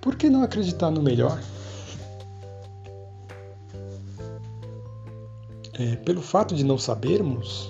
por 0.02 0.18
que 0.18 0.30
não 0.30 0.44
acreditar 0.44 0.92
no 0.92 1.02
melhor? 1.02 1.40
É, 5.78 5.96
pelo 5.98 6.22
fato 6.22 6.56
de 6.56 6.64
não 6.64 6.78
sabermos, 6.78 7.70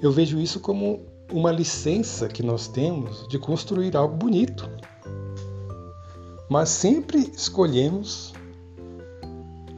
eu 0.00 0.12
vejo 0.12 0.38
isso 0.38 0.60
como 0.60 1.00
uma 1.32 1.50
licença 1.50 2.28
que 2.28 2.42
nós 2.42 2.68
temos 2.68 3.26
de 3.28 3.38
construir 3.38 3.96
algo 3.96 4.16
bonito. 4.16 4.68
Mas 6.48 6.68
sempre 6.70 7.30
escolhemos 7.34 8.32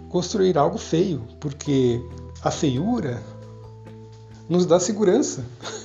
construir 0.08 0.58
algo 0.58 0.78
feio, 0.78 1.22
porque 1.38 2.00
a 2.42 2.50
feiura 2.50 3.22
nos 4.48 4.66
dá 4.66 4.78
segurança. 4.78 5.44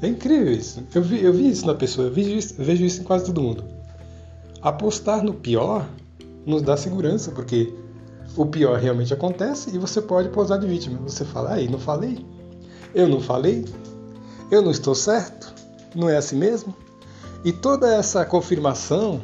É 0.00 0.06
incrível 0.06 0.52
isso. 0.52 0.80
Eu 0.94 1.02
vi, 1.02 1.24
eu 1.24 1.32
vi 1.32 1.50
isso 1.50 1.66
na 1.66 1.74
pessoa, 1.74 2.06
eu 2.06 2.14
vejo 2.14 2.30
isso, 2.30 2.54
eu 2.56 2.64
vejo 2.64 2.84
isso 2.84 3.00
em 3.00 3.04
quase 3.04 3.24
todo 3.24 3.42
mundo. 3.42 3.64
Apostar 4.62 5.24
no 5.24 5.34
pior 5.34 5.88
nos 6.46 6.62
dá 6.62 6.76
segurança, 6.76 7.32
porque 7.32 7.74
o 8.36 8.46
pior 8.46 8.78
realmente 8.78 9.12
acontece 9.12 9.74
e 9.74 9.78
você 9.78 10.00
pode 10.00 10.28
posar 10.28 10.58
de 10.58 10.66
vítima. 10.66 10.98
Você 11.02 11.24
fala, 11.24 11.54
aí, 11.54 11.68
não 11.68 11.78
falei? 11.78 12.24
Eu 12.94 13.08
não 13.08 13.20
falei? 13.20 13.64
Eu 14.50 14.62
não 14.62 14.70
estou 14.70 14.94
certo? 14.94 15.52
Não 15.94 16.08
é 16.08 16.16
assim 16.16 16.36
mesmo? 16.36 16.74
E 17.44 17.52
toda 17.52 17.94
essa 17.94 18.24
confirmação 18.24 19.20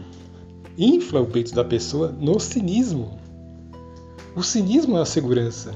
infla 0.77 1.21
o 1.21 1.27
peito 1.27 1.55
da 1.55 1.65
pessoa 1.65 2.09
no 2.09 2.39
cinismo. 2.39 3.19
O 4.37 4.43
cinismo 4.43 4.99
é 4.99 5.03
a 5.03 5.07
segurança. 5.07 5.73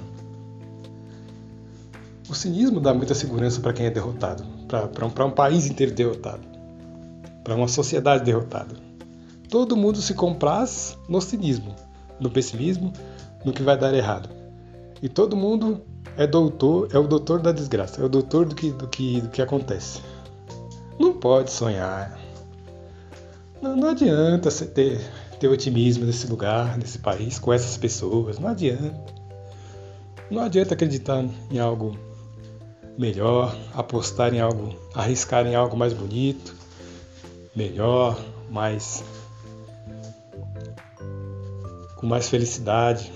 O 2.29 2.35
cinismo 2.35 2.81
dá 2.81 2.93
muita 2.93 3.15
segurança 3.15 3.61
para 3.61 3.73
quem 3.73 3.87
é 3.87 3.91
derrotado, 3.91 4.45
para 4.67 5.07
um, 5.07 5.29
um 5.29 5.31
país 5.31 5.67
inteiro 5.67 5.95
derrotado, 5.95 6.43
para 7.43 7.55
uma 7.55 7.69
sociedade 7.69 8.25
derrotada. 8.25 8.75
Todo 9.49 9.77
mundo 9.77 10.03
se 10.03 10.13
compraz 10.13 10.99
no 11.09 11.23
cinismo, 11.23 11.75
no 12.21 12.31
pessimismo, 12.31 12.93
no 13.45 13.53
que 13.53 13.63
vai 13.63 13.77
dar 13.77 13.95
errado. 13.95 14.29
E 15.03 15.09
todo 15.09 15.37
mundo 15.37 15.83
é 16.17 16.27
doutor, 16.27 16.89
é 16.93 16.99
o 16.99 17.07
doutor 17.07 17.41
da 17.41 17.53
desgraça, 17.53 18.01
é 18.01 18.05
o 18.05 18.09
doutor 18.09 18.47
do 18.47 18.55
que, 18.55 18.71
do 18.71 18.89
que, 18.89 19.21
do 19.21 19.29
que 19.29 19.41
acontece. 19.41 20.01
Não 20.99 21.13
pode 21.13 21.53
sonhar. 21.53 22.19
Não, 23.63 23.77
não 23.77 23.91
adianta 23.91 24.51
você 24.51 24.67
ter, 24.67 25.01
ter 25.39 25.49
otimismo 25.49 26.05
nesse 26.05 26.27
lugar, 26.27 26.77
nesse 26.77 26.99
país, 26.99 27.39
com 27.39 27.53
essas 27.53 27.77
pessoas. 27.77 28.39
Não 28.39 28.49
adianta. 28.49 29.19
Não 30.31 30.43
adianta 30.43 30.75
acreditar 30.75 31.25
em 31.51 31.59
algo 31.59 31.97
melhor, 32.99 33.57
apostar 33.75 34.35
em 34.35 34.41
algo, 34.41 34.75
arriscar 34.93 35.47
em 35.47 35.55
algo 35.55 35.77
mais 35.77 35.93
bonito, 35.93 36.55
melhor, 37.55 38.19
mais 38.51 39.05
com 41.97 42.07
mais 42.07 42.29
felicidade. 42.29 43.13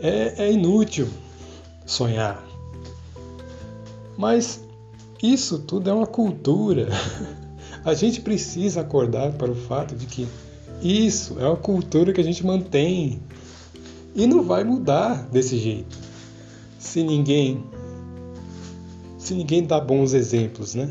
É, 0.00 0.46
é 0.46 0.52
inútil 0.52 1.08
sonhar. 1.86 2.44
Mas 4.16 4.62
isso 5.22 5.58
tudo 5.58 5.90
é 5.90 5.92
uma 5.92 6.06
cultura. 6.06 6.88
A 7.84 7.94
gente 7.94 8.20
precisa 8.20 8.80
acordar 8.80 9.32
para 9.32 9.50
o 9.50 9.54
fato 9.54 9.94
de 9.94 10.06
que 10.06 10.28
isso 10.82 11.36
é 11.40 11.46
uma 11.46 11.56
cultura 11.56 12.12
que 12.12 12.20
a 12.20 12.24
gente 12.24 12.44
mantém. 12.44 13.22
E 14.14 14.26
não 14.26 14.42
vai 14.42 14.64
mudar 14.64 15.28
desse 15.28 15.56
jeito. 15.56 15.96
Se 16.78 17.02
ninguém 17.02 17.64
se 19.16 19.34
ninguém 19.34 19.64
dá 19.64 19.78
bons 19.78 20.14
exemplos, 20.14 20.74
né? 20.74 20.90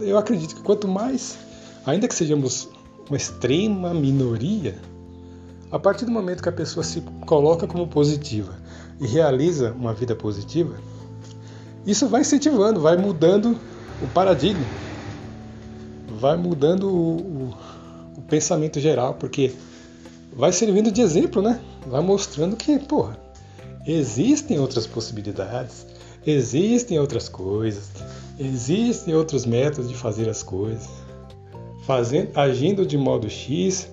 Eu 0.00 0.18
acredito 0.18 0.56
que 0.56 0.62
quanto 0.62 0.88
mais, 0.88 1.38
ainda 1.86 2.08
que 2.08 2.14
sejamos 2.14 2.68
uma 3.08 3.16
extrema 3.16 3.94
minoria, 3.94 4.76
a 5.70 5.78
partir 5.78 6.04
do 6.04 6.10
momento 6.10 6.42
que 6.42 6.48
a 6.48 6.52
pessoa 6.52 6.82
se 6.82 7.00
coloca 7.26 7.66
como 7.66 7.86
positiva 7.86 8.54
e 9.00 9.06
realiza 9.06 9.72
uma 9.72 9.92
vida 9.92 10.14
positiva, 10.14 10.74
isso 11.86 12.08
vai 12.08 12.22
incentivando, 12.22 12.80
vai 12.80 12.96
mudando 12.96 13.58
o 14.02 14.06
paradigma, 14.08 14.64
vai 16.18 16.36
mudando 16.36 16.88
o, 16.88 17.16
o, 17.16 17.54
o 18.18 18.22
pensamento 18.22 18.80
geral, 18.80 19.14
porque 19.14 19.54
vai 20.32 20.52
servindo 20.52 20.90
de 20.90 21.00
exemplo, 21.00 21.42
né? 21.42 21.60
Vai 21.86 22.02
mostrando 22.02 22.56
que, 22.56 22.78
porra, 22.78 23.18
existem 23.86 24.58
outras 24.58 24.86
possibilidades, 24.86 25.86
existem 26.26 26.98
outras 26.98 27.28
coisas, 27.28 27.90
existem 28.38 29.14
outros 29.14 29.44
métodos 29.44 29.88
de 29.88 29.96
fazer 29.96 30.28
as 30.28 30.42
coisas. 30.42 30.88
Fazendo, 31.84 32.36
agindo 32.36 32.84
de 32.84 32.98
modo 32.98 33.30
X, 33.30 33.88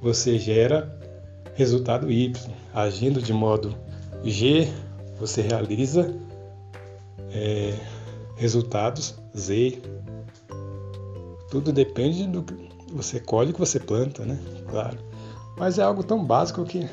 você 0.00 0.38
gera 0.38 0.99
resultado 1.60 2.10
Y. 2.10 2.34
Agindo 2.72 3.20
de 3.20 3.32
modo 3.32 3.76
G, 4.24 4.66
você 5.18 5.42
realiza 5.42 6.14
é, 7.30 7.74
resultados 8.36 9.14
Z. 9.36 9.82
Tudo 11.50 11.72
depende 11.72 12.26
do 12.26 12.42
que 12.42 12.54
você 12.92 13.20
colhe, 13.20 13.52
que 13.52 13.58
você 13.58 13.78
planta, 13.78 14.24
né? 14.24 14.38
Claro. 14.70 14.98
Mas 15.58 15.78
é 15.78 15.82
algo 15.82 16.02
tão 16.02 16.24
básico 16.24 16.64
que 16.64 16.88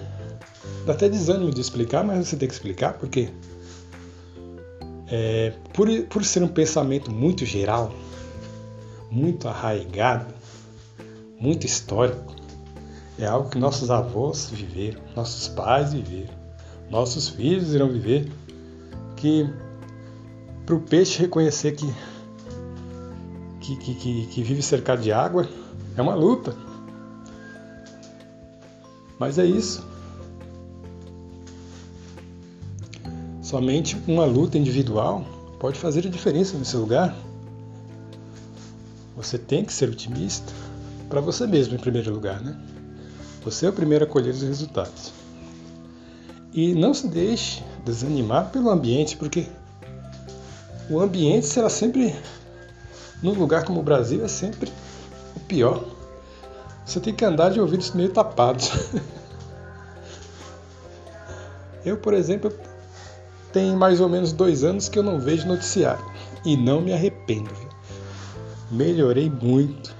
dá 0.85 0.93
até 0.93 1.07
desânimo 1.07 1.53
de 1.53 1.61
explicar, 1.61 2.03
mas 2.03 2.27
você 2.27 2.35
tem 2.35 2.47
que 2.47 2.53
explicar 2.53 2.93
porque 2.97 3.29
é, 5.09 5.53
por, 5.73 5.87
por 6.09 6.25
ser 6.25 6.43
um 6.43 6.47
pensamento 6.49 7.09
muito 7.09 7.45
geral, 7.45 7.93
muito 9.09 9.47
arraigado, 9.47 10.33
muito 11.39 11.65
histórico, 11.65 12.35
é 13.19 13.25
algo 13.25 13.49
que 13.49 13.57
nossos 13.57 13.89
avós 13.89 14.49
viveram, 14.51 15.01
nossos 15.15 15.47
pais 15.47 15.93
viveram, 15.93 16.33
nossos 16.89 17.29
filhos 17.29 17.73
irão 17.73 17.89
viver, 17.89 18.31
que 19.15 19.49
para 20.65 20.75
o 20.75 20.79
peixe 20.79 21.19
reconhecer 21.19 21.71
que, 21.73 21.91
que, 23.59 23.75
que, 23.75 24.27
que, 24.27 24.43
vive 24.43 24.61
cercado 24.61 25.01
de 25.01 25.11
água 25.11 25.47
é 25.95 26.01
uma 26.01 26.13
luta. 26.13 26.55
Mas 29.17 29.39
é 29.39 29.45
isso. 29.45 29.85
Somente 33.41 33.97
uma 34.07 34.25
luta 34.25 34.57
individual 34.57 35.25
pode 35.59 35.79
fazer 35.79 36.05
a 36.05 36.09
diferença 36.09 36.57
nesse 36.57 36.77
lugar. 36.77 37.15
Você 39.15 39.39
tem 39.39 39.65
que 39.65 39.73
ser 39.73 39.89
otimista 39.89 40.53
para 41.09 41.19
você 41.19 41.47
mesmo, 41.47 41.73
em 41.73 41.79
primeiro 41.79 42.13
lugar, 42.13 42.41
né? 42.41 42.55
Você 43.47 43.65
é 43.65 43.69
o 43.69 43.73
primeiro 43.73 44.03
a 44.03 44.07
colher 44.07 44.33
os 44.33 44.41
resultados. 44.41 45.13
E 46.51 46.75
não 46.75 46.93
se 46.93 47.07
deixe 47.07 47.63
desanimar 47.85 48.51
pelo 48.51 48.69
ambiente, 48.69 49.15
porque 49.15 49.47
o 50.89 50.99
ambiente 50.99 51.45
será 51.45 51.69
sempre, 51.69 52.13
num 53.23 53.31
lugar 53.31 53.63
como 53.63 53.79
o 53.79 53.83
Brasil, 53.83 54.21
é 54.25 54.27
sempre 54.27 54.69
o 55.33 55.39
pior. 55.39 55.81
Você 56.85 56.99
tem 56.99 57.15
que 57.15 57.23
andar 57.23 57.51
de 57.51 57.61
ouvidos 57.61 57.91
meio 57.91 58.09
tapados. 58.09 58.69
Eu, 61.85 61.95
por 61.95 62.13
exemplo, 62.13 62.51
tem 63.53 63.77
mais 63.77 64.01
ou 64.01 64.09
menos 64.09 64.33
dois 64.33 64.65
anos 64.65 64.89
que 64.89 64.99
eu 64.99 65.03
não 65.03 65.21
vejo 65.21 65.47
noticiário. 65.47 66.03
E 66.43 66.57
não 66.57 66.81
me 66.81 66.91
arrependo. 66.91 67.49
Melhorei 68.69 69.29
muito 69.29 69.95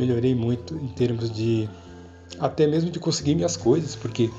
melhorei 0.00 0.34
muito 0.34 0.74
em 0.74 0.88
termos 0.88 1.30
de 1.30 1.68
até 2.38 2.66
mesmo 2.66 2.90
de 2.90 2.98
conseguir 2.98 3.34
minhas 3.34 3.56
coisas, 3.56 3.94
porque 3.94 4.30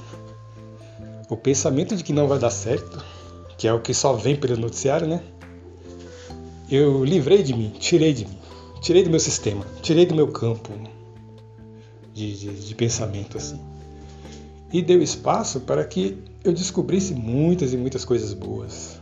o 1.29 1.37
pensamento 1.37 1.95
de 1.95 2.03
que 2.03 2.11
não 2.11 2.27
vai 2.27 2.39
dar 2.39 2.49
certo, 2.49 3.03
que 3.57 3.67
é 3.67 3.73
o 3.73 3.79
que 3.79 3.93
só 3.93 4.13
vem 4.13 4.35
pelo 4.35 4.57
noticiário, 4.57 5.07
né? 5.07 5.21
Eu 6.69 7.03
livrei 7.05 7.43
de 7.43 7.53
mim, 7.53 7.69
tirei 7.79 8.13
de 8.13 8.25
mim, 8.25 8.37
tirei 8.81 9.03
do 9.03 9.09
meu 9.09 9.19
sistema, 9.19 9.63
tirei 9.81 10.05
do 10.05 10.15
meu 10.15 10.29
campo 10.29 10.71
de, 12.13 12.37
de, 12.37 12.53
de 12.67 12.75
pensamento 12.75 13.37
assim. 13.37 13.59
E 14.73 14.81
deu 14.81 15.01
espaço 15.01 15.59
para 15.59 15.83
que 15.83 16.17
eu 16.43 16.53
descobrisse 16.53 17.13
muitas 17.13 17.73
e 17.73 17.77
muitas 17.77 18.03
coisas 18.03 18.33
boas, 18.33 18.99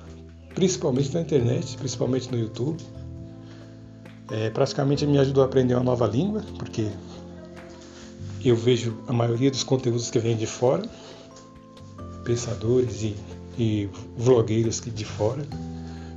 principalmente 0.54 1.13
na 1.13 1.22
internet, 1.22 1.78
principalmente 1.78 2.30
no 2.32 2.38
YouTube 2.38 2.84
é, 4.32 4.50
praticamente 4.50 5.06
me 5.06 5.18
ajudou 5.18 5.44
a 5.44 5.46
aprender 5.46 5.74
uma 5.76 5.84
nova 5.84 6.06
língua, 6.06 6.44
porque 6.58 6.89
eu 8.44 8.56
vejo 8.56 8.98
a 9.08 9.13
maioria 9.13 9.52
dos 9.52 9.63
conteúdos 9.63 10.10
que 10.10 10.20
vêm 10.20 10.38
de 10.38 10.46
fora, 10.46 10.84
pensadores 12.24 13.02
e, 13.04 13.15
e 13.58 13.89
vlogueiros 14.18 14.82
de 14.82 15.06
fora, 15.06 15.46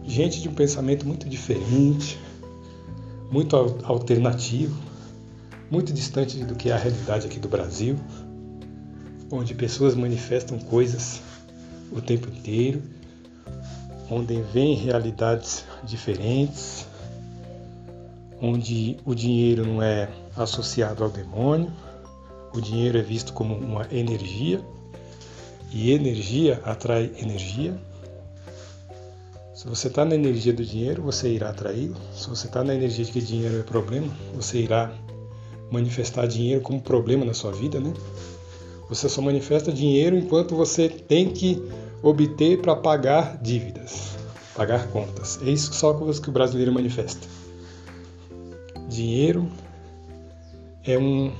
gente 0.07 0.40
de 0.40 0.48
um 0.48 0.55
pensamento 0.55 1.07
muito 1.07 1.29
diferente, 1.29 2.18
muito 3.31 3.57
alternativo, 3.85 4.77
muito 5.70 5.92
distante 5.92 6.44
do 6.44 6.55
que 6.55 6.68
é 6.68 6.72
a 6.75 6.77
realidade 6.77 7.27
aqui 7.27 7.38
do 7.38 7.48
Brasil, 7.48 7.96
onde 9.31 9.55
pessoas 9.55 9.94
manifestam 9.94 10.59
coisas 10.59 11.22
o 11.90 12.01
tempo 12.01 12.29
inteiro, 12.29 12.83
onde 14.11 14.40
vêm 14.53 14.75
realidades 14.75 15.64
diferentes, 15.85 16.87
onde 18.42 18.98
o 19.05 19.14
dinheiro 19.14 19.64
não 19.64 19.81
é 19.81 20.09
associado 20.37 21.05
ao 21.05 21.11
demônio, 21.11 21.72
o 22.52 22.61
dinheiro 22.61 22.98
é 22.98 23.02
visto 23.02 23.33
como 23.33 23.55
uma 23.55 23.87
energia 23.92 24.61
e 25.72 25.92
energia 25.92 26.61
atrai 26.64 27.12
energia. 27.16 27.74
Se 29.55 29.68
você 29.68 29.87
está 29.87 30.05
na 30.05 30.16
energia 30.16 30.52
do 30.52 30.64
dinheiro, 30.64 31.02
você 31.02 31.28
irá 31.28 31.50
atraí-lo. 31.50 31.96
Se 32.12 32.28
você 32.28 32.48
está 32.48 32.64
na 32.64 32.74
energia 32.74 33.05
de 33.05 33.12
que 33.12 33.20
dinheiro 33.20 33.61
é 33.61 33.62
problema, 33.62 34.09
você 34.35 34.59
irá 34.59 34.92
manifestar 35.70 36.26
dinheiro 36.26 36.61
como 36.61 36.83
problema 36.83 37.24
na 37.24 37.33
sua 37.33 37.52
vida, 37.52 37.78
né? 37.78 37.94
Você 38.88 39.09
só 39.09 39.22
manifesta 39.22 39.72
dinheiro 39.72 40.16
enquanto 40.18 40.57
você 40.57 40.88
tem 40.88 41.31
que 41.31 41.62
obter 42.02 42.61
para 42.61 42.74
pagar 42.74 43.38
dívidas, 43.40 44.16
pagar 44.55 44.88
contas. 44.88 45.38
É 45.42 45.48
isso 45.48 45.72
só 45.72 45.94
que 45.94 46.28
o 46.28 46.33
brasileiro 46.33 46.72
manifesta. 46.72 47.41
Dinheiro 48.92 49.48
é 50.85 50.98
um, 50.98 51.33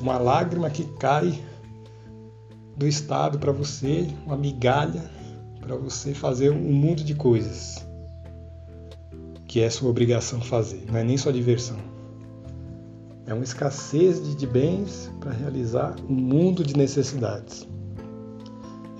uma 0.00 0.18
lágrima 0.18 0.70
que 0.70 0.84
cai 0.98 1.42
do 2.76 2.86
Estado 2.86 3.38
para 3.38 3.52
você, 3.52 4.08
uma 4.24 4.36
migalha 4.36 5.02
para 5.60 5.76
você 5.76 6.14
fazer 6.14 6.50
um 6.50 6.72
mundo 6.72 7.02
de 7.02 7.14
coisas 7.14 7.84
que 9.46 9.60
é 9.60 9.70
sua 9.70 9.88
obrigação 9.88 10.40
fazer, 10.40 10.84
não 10.90 10.98
é 10.98 11.04
nem 11.04 11.16
sua 11.16 11.32
diversão. 11.32 11.76
É 13.26 13.32
uma 13.32 13.44
escassez 13.44 14.22
de, 14.22 14.34
de 14.34 14.46
bens 14.46 15.10
para 15.20 15.30
realizar 15.30 15.94
um 16.08 16.14
mundo 16.14 16.64
de 16.64 16.76
necessidades. 16.76 17.66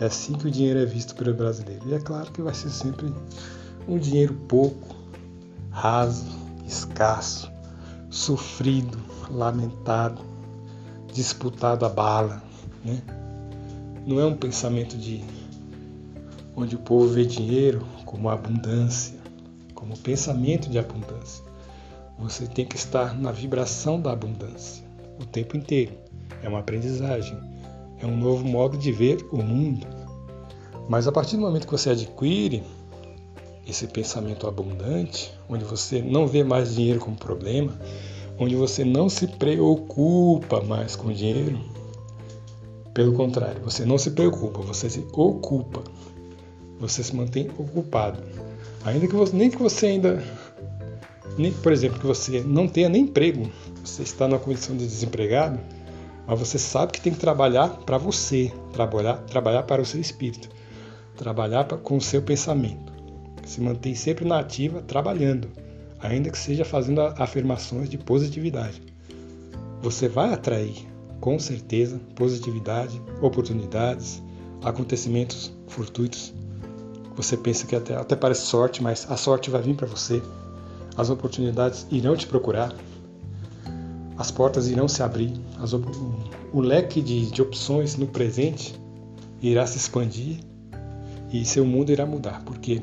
É 0.00 0.06
assim 0.06 0.34
que 0.34 0.46
o 0.46 0.50
dinheiro 0.50 0.78
é 0.78 0.86
visto 0.86 1.14
pelo 1.14 1.34
brasileiro. 1.34 1.82
E 1.88 1.94
é 1.94 1.98
claro 1.98 2.30
que 2.32 2.40
vai 2.40 2.54
ser 2.54 2.70
sempre 2.70 3.12
um 3.86 3.98
dinheiro 3.98 4.34
pouco, 4.48 4.94
raso, 5.70 6.24
escasso, 6.66 7.50
sofrido, 8.14 8.96
lamentado, 9.28 10.22
disputado 11.12 11.84
a 11.84 11.88
bala. 11.88 12.40
Né? 12.84 13.02
Não 14.06 14.20
é 14.20 14.24
um 14.24 14.36
pensamento 14.36 14.96
de 14.96 15.24
onde 16.54 16.76
o 16.76 16.78
povo 16.78 17.08
vê 17.08 17.24
dinheiro 17.24 17.84
como 18.04 18.30
abundância, 18.30 19.18
como 19.74 19.98
pensamento 19.98 20.70
de 20.70 20.78
abundância. 20.78 21.44
Você 22.16 22.46
tem 22.46 22.64
que 22.64 22.76
estar 22.76 23.18
na 23.18 23.32
vibração 23.32 24.00
da 24.00 24.12
abundância 24.12 24.84
o 25.20 25.26
tempo 25.26 25.56
inteiro. 25.56 25.94
É 26.40 26.48
uma 26.48 26.60
aprendizagem, 26.60 27.36
é 27.98 28.06
um 28.06 28.16
novo 28.16 28.46
modo 28.46 28.78
de 28.78 28.92
ver 28.92 29.26
o 29.32 29.38
mundo. 29.42 29.88
Mas 30.88 31.08
a 31.08 31.12
partir 31.12 31.34
do 31.34 31.42
momento 31.42 31.66
que 31.66 31.72
você 31.72 31.90
adquire 31.90 32.62
esse 33.66 33.86
pensamento 33.86 34.46
abundante, 34.46 35.32
onde 35.48 35.64
você 35.64 36.02
não 36.02 36.26
vê 36.26 36.44
mais 36.44 36.74
dinheiro 36.74 37.00
como 37.00 37.16
problema, 37.16 37.72
onde 38.38 38.54
você 38.54 38.84
não 38.84 39.08
se 39.08 39.26
preocupa 39.26 40.60
mais 40.62 40.96
com 40.96 41.12
dinheiro. 41.12 41.58
Pelo 42.92 43.12
contrário, 43.14 43.60
você 43.62 43.84
não 43.84 43.98
se 43.98 44.10
preocupa, 44.12 44.60
você 44.60 44.88
se 44.88 45.04
ocupa. 45.12 45.82
Você 46.78 47.02
se 47.02 47.14
mantém 47.14 47.50
ocupado. 47.58 48.22
Ainda 48.84 49.06
que 49.06 49.14
você, 49.14 49.34
nem 49.34 49.50
que 49.50 49.56
você 49.56 49.86
ainda 49.86 50.22
nem, 51.36 51.52
por 51.52 51.72
exemplo, 51.72 51.98
que 51.98 52.06
você 52.06 52.40
não 52.40 52.68
tenha 52.68 52.88
nem 52.88 53.02
emprego, 53.02 53.50
você 53.84 54.02
está 54.02 54.28
numa 54.28 54.38
condição 54.38 54.76
de 54.76 54.86
desempregado, 54.86 55.58
Mas 56.26 56.38
você 56.38 56.58
sabe 56.58 56.92
que 56.92 57.00
tem 57.00 57.12
que 57.12 57.18
trabalhar 57.18 57.68
para 57.84 57.98
você, 57.98 58.52
trabalhar, 58.72 59.16
trabalhar 59.24 59.64
para 59.64 59.82
o 59.82 59.84
seu 59.84 60.00
espírito, 60.00 60.48
trabalhar 61.16 61.66
com 61.66 61.96
o 61.96 62.00
seu 62.00 62.22
pensamento. 62.22 62.93
Se 63.46 63.60
mantém 63.60 63.94
sempre 63.94 64.24
na 64.24 64.40
ativa, 64.40 64.82
trabalhando, 64.82 65.48
ainda 66.00 66.30
que 66.30 66.38
seja 66.38 66.64
fazendo 66.64 67.00
afirmações 67.00 67.88
de 67.88 67.98
positividade. 67.98 68.82
Você 69.82 70.08
vai 70.08 70.32
atrair, 70.32 70.86
com 71.20 71.38
certeza, 71.38 72.00
positividade, 72.14 73.00
oportunidades, 73.20 74.22
acontecimentos 74.62 75.52
fortuitos. 75.66 76.32
Você 77.16 77.36
pensa 77.36 77.66
que 77.66 77.76
até, 77.76 77.94
até 77.94 78.16
parece 78.16 78.42
sorte, 78.42 78.82
mas 78.82 79.10
a 79.10 79.16
sorte 79.16 79.50
vai 79.50 79.62
vir 79.62 79.76
para 79.76 79.86
você. 79.86 80.22
As 80.96 81.10
oportunidades 81.10 81.86
irão 81.90 82.16
te 82.16 82.26
procurar 82.26 82.74
as 84.16 84.30
portas 84.30 84.68
irão 84.68 84.86
se 84.86 85.02
abrir, 85.02 85.32
as, 85.58 85.72
o 85.72 86.60
leque 86.60 87.00
de, 87.00 87.30
de 87.30 87.42
opções 87.42 87.96
no 87.96 88.06
presente 88.06 88.74
irá 89.42 89.66
se 89.66 89.76
expandir 89.76 90.38
e 91.32 91.44
seu 91.44 91.64
mundo 91.64 91.90
irá 91.90 92.06
mudar, 92.06 92.42
porque 92.44 92.80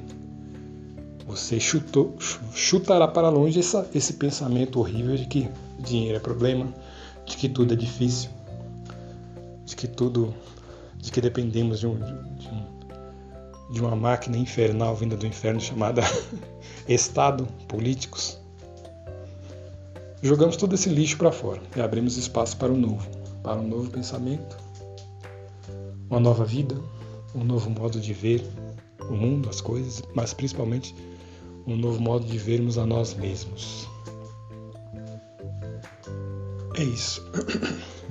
você 1.31 1.61
chutou, 1.61 2.13
chutará 2.53 3.07
para 3.07 3.29
longe 3.29 3.57
essa, 3.57 3.89
esse 3.95 4.13
pensamento 4.13 4.79
horrível 4.79 5.15
de 5.15 5.25
que 5.25 5.49
dinheiro 5.79 6.17
é 6.17 6.19
problema, 6.19 6.73
de 7.25 7.37
que 7.37 7.47
tudo 7.47 7.73
é 7.73 7.77
difícil, 7.77 8.29
de 9.63 9.73
que 9.73 9.87
tudo, 9.87 10.33
de 10.97 11.09
que 11.09 11.21
dependemos 11.21 11.79
de, 11.79 11.87
um, 11.87 11.95
de, 11.97 12.47
um, 12.49 13.71
de 13.71 13.79
uma 13.79 13.95
máquina 13.95 14.37
infernal 14.37 14.93
vinda 14.93 15.15
do 15.15 15.25
inferno 15.25 15.61
chamada 15.61 16.01
Estado, 16.85 17.47
políticos. 17.65 18.37
Jogamos 20.21 20.57
todo 20.57 20.75
esse 20.75 20.89
lixo 20.89 21.17
para 21.17 21.31
fora 21.31 21.61
e 21.77 21.79
abrimos 21.79 22.17
espaço 22.17 22.57
para 22.57 22.73
o 22.73 22.77
novo, 22.77 23.07
para 23.41 23.55
um 23.55 23.67
novo 23.67 23.89
pensamento, 23.89 24.57
uma 26.09 26.19
nova 26.19 26.43
vida, 26.43 26.75
um 27.33 27.43
novo 27.45 27.69
modo 27.69 28.01
de 28.01 28.11
ver 28.11 28.45
o 29.09 29.13
mundo, 29.13 29.49
as 29.49 29.61
coisas, 29.61 30.03
mas 30.13 30.33
principalmente 30.33 30.93
um 31.65 31.75
novo 31.75 32.01
modo 32.01 32.25
de 32.25 32.37
vermos 32.37 32.77
a 32.77 32.85
nós 32.85 33.13
mesmos. 33.13 33.87
É 36.75 36.83
isso. 36.83 37.23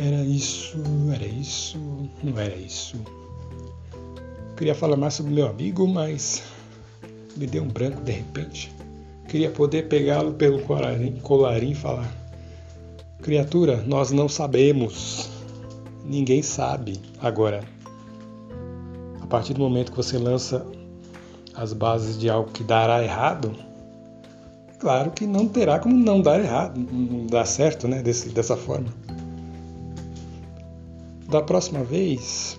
Era 0.00 0.24
isso, 0.24 0.78
era 1.14 1.26
isso, 1.26 1.78
não 2.24 2.36
era 2.36 2.56
isso. 2.56 2.96
Queria 4.56 4.74
falar 4.74 4.96
mais 4.96 5.14
sobre 5.14 5.32
meu 5.32 5.46
amigo, 5.46 5.86
mas 5.86 6.42
me 7.36 7.46
deu 7.46 7.62
um 7.62 7.68
branco 7.68 8.02
de 8.02 8.10
repente. 8.10 8.72
Queria 9.28 9.50
poder 9.50 9.88
pegá-lo 9.88 10.32
pelo 10.32 10.62
colarinho, 10.62 11.20
e 11.70 11.74
falar: 11.74 12.10
Criatura, 13.22 13.82
nós 13.86 14.10
não 14.10 14.28
sabemos. 14.28 15.28
Ninguém 16.04 16.42
sabe. 16.42 16.98
Agora, 17.20 17.62
a 19.20 19.26
partir 19.26 19.54
do 19.54 19.60
momento 19.60 19.92
que 19.92 19.96
você 19.96 20.18
lança 20.18 20.66
as 21.54 21.72
bases 21.72 22.18
de 22.18 22.30
algo 22.30 22.50
que 22.50 22.64
dará 22.64 23.02
errado, 23.02 23.54
claro 24.78 25.10
que 25.10 25.26
não 25.26 25.46
terá 25.48 25.78
como 25.78 25.94
não 25.94 26.20
dar 26.20 26.40
errado, 26.40 26.78
não 26.78 27.26
dar 27.26 27.44
certo, 27.44 27.86
né? 27.86 28.02
Desse, 28.02 28.30
dessa 28.30 28.56
forma. 28.56 28.88
Da 31.28 31.42
próxima 31.42 31.82
vez, 31.82 32.58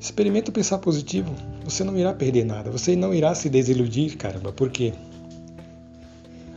experimenta 0.00 0.50
pensar 0.50 0.78
positivo 0.78 1.32
você 1.64 1.82
não 1.82 1.98
irá 1.98 2.12
perder 2.12 2.44
nada, 2.44 2.70
você 2.70 2.94
não 2.94 3.14
irá 3.14 3.34
se 3.34 3.48
desiludir, 3.48 4.16
caramba, 4.16 4.52
porque 4.52 4.92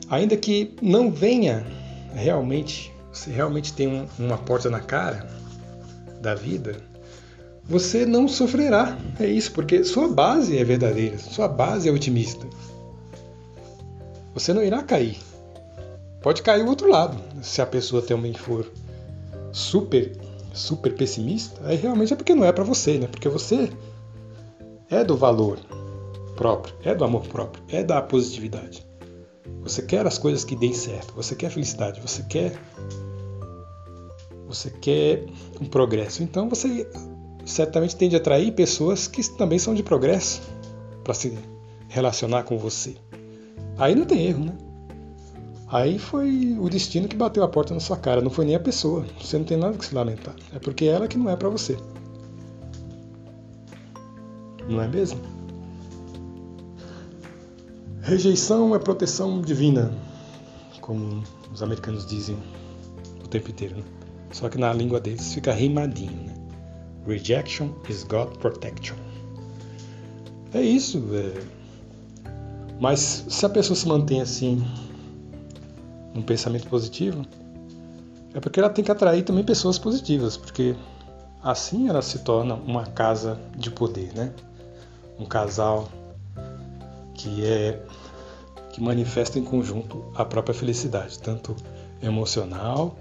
ainda 0.10 0.36
que 0.36 0.76
não 0.82 1.10
venha 1.10 1.66
realmente, 2.14 2.92
você 3.12 3.32
realmente 3.32 3.72
tem 3.74 3.88
um, 3.88 4.06
uma 4.20 4.38
porta 4.38 4.70
na 4.70 4.82
cara 4.82 5.28
da 6.22 6.36
vida, 6.36 6.76
você 7.68 8.06
não 8.06 8.28
sofrerá. 8.28 8.98
É 9.20 9.28
isso, 9.28 9.52
porque 9.52 9.84
sua 9.84 10.08
base 10.08 10.58
é 10.58 10.64
verdadeira, 10.64 11.18
sua 11.18 11.48
base 11.48 11.90
é 11.90 11.92
otimista. 11.92 12.46
Você 14.34 14.54
não 14.54 14.64
irá 14.64 14.84
cair. 14.84 15.18
Pode 16.22 16.42
cair 16.42 16.64
o 16.64 16.70
outro 16.70 16.90
lado, 16.90 17.18
se 17.42 17.62
a 17.62 17.66
pessoa 17.66 18.02
também 18.02 18.34
for 18.34 18.72
super 19.52 20.12
super 20.58 20.96
pessimista, 20.96 21.62
aí 21.64 21.78
realmente 21.78 22.14
é 22.14 22.16
porque 22.16 22.34
não 22.34 22.44
é 22.44 22.52
para 22.52 22.64
você, 22.64 22.98
né? 22.98 23.08
Porque 23.08 23.30
você 23.30 23.72
é 24.90 25.04
do 25.04 25.16
valor 25.16 25.60
próprio, 26.36 26.74
é 26.84 26.96
do 26.96 27.04
amor 27.04 27.28
próprio, 27.28 27.64
é 27.70 27.84
da 27.84 28.02
positividade. 28.02 28.86
Você 29.62 29.82
quer 29.82 30.06
as 30.06 30.18
coisas 30.18 30.44
que 30.44 30.56
deem 30.56 30.74
certo, 30.74 31.14
você 31.14 31.36
quer 31.36 31.52
felicidade, 31.52 32.02
você 32.02 32.24
quer 32.24 32.60
você 34.48 34.70
quer 34.70 35.26
um 35.62 35.66
progresso. 35.66 36.24
Então 36.24 36.50
você 36.50 36.90
certamente 37.50 37.96
tende 37.96 38.16
a 38.16 38.20
atrair 38.20 38.52
pessoas 38.52 39.08
que 39.08 39.28
também 39.36 39.58
são 39.58 39.74
de 39.74 39.84
progresso 39.84 40.42
para 41.04 41.14
se 41.14 41.38
relacionar 41.88 42.44
com 42.44 42.58
você. 42.58 42.96
Aí 43.78 43.96
não 43.96 44.06
tem 44.06 44.26
erro, 44.26 44.46
né? 44.46 44.54
Aí 45.70 46.00
foi 46.00 46.56
o 46.60 46.70
destino 46.70 47.08
que 47.08 47.16
bateu 47.16 47.44
a 47.44 47.48
porta 47.48 47.74
na 47.74 47.80
sua 47.80 47.98
cara, 47.98 48.22
não 48.22 48.30
foi 48.30 48.46
nem 48.46 48.56
a 48.56 48.60
pessoa. 48.60 49.06
Você 49.22 49.38
não 49.38 49.46
tem 49.46 49.58
nada 49.58 49.78
que 49.78 49.86
se 49.86 49.94
lamentar. 49.94 50.36
É 50.54 50.60
porque 50.60 50.86
ela 50.86 51.08
que 51.08 51.18
não 51.18 51.30
é 51.30 51.36
para 51.36 51.50
você 51.50 51.78
não 54.68 54.82
é 54.82 54.88
mesmo? 54.88 55.20
Rejeição 58.02 58.76
é 58.76 58.80
proteção 58.80 59.42
divina, 59.42 59.94
como 60.82 61.24
os 61.52 61.62
americanos 61.62 62.06
dizem 62.06 62.38
o 63.24 63.28
tempo 63.28 63.50
inteiro. 63.50 63.78
Né? 63.78 63.84
Só 64.32 64.50
que 64.50 64.58
na 64.58 64.72
língua 64.72 65.00
deles 65.00 65.34
fica 65.34 65.52
rimadinho. 65.52 66.24
Né? 66.24 66.34
Rejection 67.08 67.70
is 67.90 68.04
God 68.04 68.38
protection. 68.38 68.96
É 70.54 70.62
isso. 70.62 71.04
É... 71.14 71.42
Mas 72.80 73.26
se 73.28 73.46
a 73.46 73.50
pessoa 73.50 73.76
se 73.76 73.88
mantém 73.88 74.22
assim, 74.22 74.64
num 76.14 76.22
pensamento 76.22 76.68
positivo, 76.68 77.26
é 78.34 78.40
porque 78.40 78.60
ela 78.60 78.70
tem 78.70 78.84
que 78.84 78.92
atrair 78.92 79.24
também 79.24 79.44
pessoas 79.44 79.80
positivas, 79.80 80.38
porque 80.38 80.76
assim 81.42 81.90
ela 81.90 82.02
se 82.02 82.20
torna 82.20 82.54
uma 82.54 82.86
casa 82.86 83.40
de 83.56 83.72
poder, 83.72 84.14
né? 84.14 84.32
um 85.20 85.26
casal 85.26 85.90
que 87.14 87.46
é 87.46 87.80
que 88.72 88.82
manifesta 88.82 89.40
em 89.40 89.44
conjunto 89.44 90.06
a 90.16 90.24
própria 90.24 90.54
felicidade, 90.54 91.18
tanto 91.18 91.56
emocional, 92.02 92.96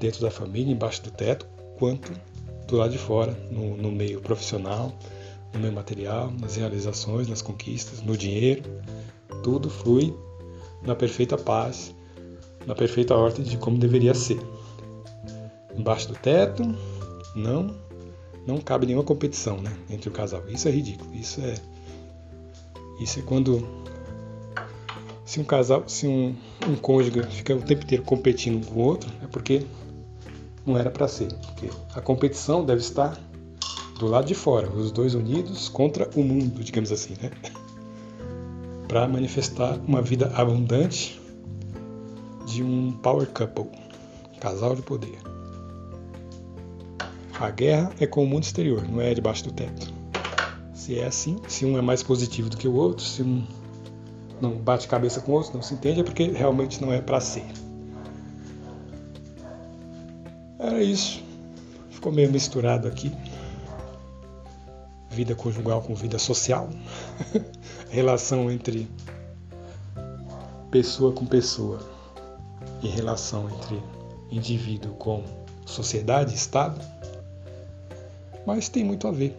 dentro 0.00 0.22
da 0.22 0.30
família, 0.30 0.72
embaixo 0.72 1.02
do 1.02 1.10
teto, 1.10 1.46
quanto 1.78 2.10
do 2.72 2.78
lado 2.78 2.90
de 2.90 2.98
fora, 2.98 3.32
no, 3.50 3.76
no 3.76 3.92
meio 3.92 4.20
profissional, 4.20 4.92
no 5.52 5.60
meio 5.60 5.72
material, 5.72 6.32
nas 6.40 6.56
realizações, 6.56 7.28
nas 7.28 7.42
conquistas, 7.42 8.00
no 8.00 8.16
dinheiro. 8.16 8.62
Tudo 9.42 9.68
flui 9.68 10.14
na 10.82 10.94
perfeita 10.94 11.36
paz, 11.36 11.94
na 12.66 12.74
perfeita 12.74 13.14
ordem 13.14 13.44
de 13.44 13.58
como 13.58 13.78
deveria 13.78 14.14
ser. 14.14 14.40
Embaixo 15.76 16.08
do 16.08 16.14
teto, 16.14 16.62
não 17.36 17.74
não 18.46 18.58
cabe 18.58 18.86
nenhuma 18.86 19.04
competição 19.04 19.58
né, 19.58 19.72
entre 19.88 20.08
o 20.08 20.12
casal. 20.12 20.42
Isso 20.48 20.66
é 20.66 20.70
ridículo. 20.70 21.14
Isso 21.14 21.40
é. 21.40 21.54
Isso 23.00 23.20
é 23.20 23.22
quando. 23.22 23.66
Se 25.24 25.40
um 25.40 25.44
casal, 25.44 25.84
se 25.86 26.06
um, 26.06 26.34
um 26.68 26.74
cônjuge 26.74 27.22
fica 27.30 27.54
o 27.54 27.62
tempo 27.62 27.84
inteiro 27.84 28.02
competindo 28.02 28.66
com 28.66 28.80
o 28.80 28.82
outro, 28.82 29.10
é 29.22 29.26
porque 29.26 29.62
não 30.66 30.76
era 30.76 30.90
para 30.90 31.08
ser. 31.08 31.32
Porque 31.32 31.70
a 31.94 32.00
competição 32.00 32.64
deve 32.64 32.80
estar 32.80 33.18
do 33.98 34.06
lado 34.06 34.26
de 34.26 34.34
fora, 34.34 34.68
os 34.68 34.90
dois 34.90 35.14
unidos 35.14 35.68
contra 35.68 36.08
o 36.16 36.22
mundo, 36.22 36.62
digamos 36.62 36.90
assim, 36.90 37.14
né? 37.22 37.30
Para 38.88 39.06
manifestar 39.08 39.78
uma 39.86 40.02
vida 40.02 40.30
abundante 40.34 41.20
de 42.46 42.62
um 42.62 42.92
power 42.92 43.26
couple, 43.28 43.70
casal 44.40 44.74
de 44.74 44.82
poder. 44.82 45.18
A 47.38 47.50
guerra 47.50 47.92
é 47.98 48.06
com 48.06 48.22
o 48.22 48.26
mundo 48.26 48.44
exterior, 48.44 48.86
não 48.88 49.00
é 49.00 49.14
debaixo 49.14 49.44
do 49.44 49.52
teto. 49.52 49.92
Se 50.74 50.98
é 50.98 51.06
assim, 51.06 51.38
se 51.48 51.64
um 51.64 51.78
é 51.78 51.80
mais 51.80 52.02
positivo 52.02 52.50
do 52.50 52.56
que 52.56 52.68
o 52.68 52.74
outro, 52.74 53.04
se 53.04 53.22
um 53.22 53.44
não 54.40 54.56
bate 54.56 54.88
cabeça 54.88 55.20
com 55.20 55.30
o 55.30 55.34
outro, 55.36 55.54
não 55.54 55.62
se 55.62 55.74
entende, 55.74 56.00
é 56.00 56.04
porque 56.04 56.24
realmente 56.24 56.82
não 56.82 56.92
é 56.92 57.00
para 57.00 57.20
ser. 57.20 57.44
Era 60.82 60.90
isso. 60.90 61.22
Ficou 61.90 62.10
meio 62.10 62.28
misturado 62.32 62.88
aqui. 62.88 63.12
Vida 65.08 65.32
conjugal 65.32 65.80
com 65.80 65.94
vida 65.94 66.18
social. 66.18 66.68
relação 67.88 68.50
entre 68.50 68.88
pessoa 70.72 71.12
com 71.12 71.24
pessoa 71.24 71.78
e 72.82 72.88
relação 72.88 73.48
entre 73.48 73.80
indivíduo 74.32 74.92
com 74.94 75.22
sociedade, 75.64 76.34
Estado 76.34 76.80
mas 78.44 78.68
tem 78.68 78.82
muito 78.82 79.06
a 79.06 79.12
ver. 79.12 79.36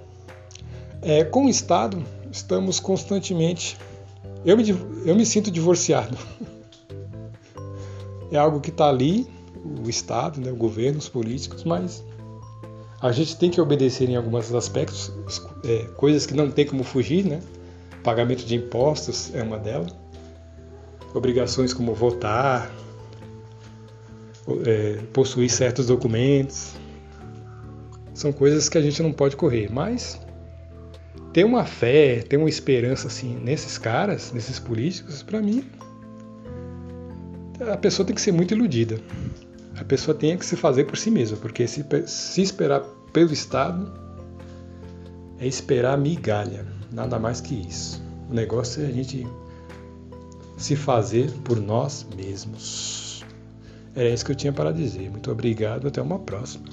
É, 1.02 1.26
com 1.26 1.48
o 1.48 1.50
Estado, 1.50 2.02
estamos 2.32 2.80
constantemente. 2.80 3.78
Eu 4.46 4.56
me, 4.56 4.70
eu 4.70 5.14
me 5.14 5.26
sinto 5.26 5.52
divorciado. 5.52 6.18
é 8.32 8.38
algo 8.38 8.62
que 8.62 8.70
está 8.70 8.88
ali, 8.88 9.28
o 9.64 9.90
Estado, 9.90 10.42
né, 10.42 10.52
o 10.52 10.56
governo, 10.56 11.00
os 11.00 11.10
políticos, 11.10 11.64
mas 11.64 12.04
a 13.02 13.12
gente 13.12 13.38
tem 13.38 13.50
que 13.50 13.60
obedecer 13.60 14.10
em 14.10 14.16
alguns 14.16 14.54
aspectos, 14.54 15.12
é, 15.66 15.86
coisas 15.96 16.26
que 16.26 16.34
não 16.34 16.50
tem 16.50 16.66
como 16.66 16.84
fugir, 16.84 17.26
né? 17.26 17.42
Pagamento 18.02 18.46
de 18.46 18.56
impostos 18.56 19.34
é 19.34 19.44
uma 19.44 19.58
delas. 19.58 19.94
Obrigações 21.14 21.74
como 21.74 21.94
votar, 21.94 22.72
é, 24.66 25.00
possuir 25.12 25.50
certos 25.50 25.88
documentos. 25.88 26.74
São 28.14 28.32
coisas 28.32 28.70
que 28.70 28.78
a 28.78 28.82
gente 28.82 29.02
não 29.04 29.12
pode 29.12 29.36
correr, 29.36 29.70
mas 29.72 30.20
ter 31.34 31.44
uma 31.44 31.66
fé, 31.66 32.22
ter 32.22 32.38
uma 32.38 32.48
esperança 32.48 33.08
assim 33.08 33.36
nesses 33.36 33.78
caras, 33.78 34.32
nesses 34.32 34.60
políticos, 34.60 35.24
para 35.24 35.42
mim, 35.42 35.66
a 37.60 37.78
pessoa 37.78 38.06
tem 38.06 38.16
que 38.16 38.22
ser 38.22 38.32
muito 38.32 38.54
iludida. 38.54 39.00
A 39.78 39.84
pessoa 39.84 40.16
tem 40.16 40.38
que 40.38 40.46
se 40.46 40.56
fazer 40.56 40.86
por 40.86 40.98
si 40.98 41.10
mesma, 41.10 41.38
porque 41.38 41.68
se, 41.68 41.86
se 42.06 42.42
esperar 42.42 42.82
pelo 43.12 43.34
Estado 43.34 43.92
é 45.40 45.48
esperar 45.48 45.98
migalha, 45.98 46.66
nada 46.92 47.18
mais 47.20 47.42
que 47.42 47.56
isso. 47.56 48.02
O 48.30 48.34
negócio 48.34 48.84
é 48.84 48.88
a 48.88 48.92
gente 48.92 49.28
se 50.58 50.76
fazer 50.76 51.32
por 51.44 51.60
nós 51.60 52.06
mesmos. 52.16 53.24
Era 53.96 54.10
isso 54.10 54.26
que 54.26 54.32
eu 54.32 54.36
tinha 54.36 54.54
para 54.54 54.72
dizer. 54.72 55.10
Muito 55.10 55.32
obrigado, 55.32 55.88
até 55.88 56.02
uma 56.02 56.20
próxima. 56.20 56.66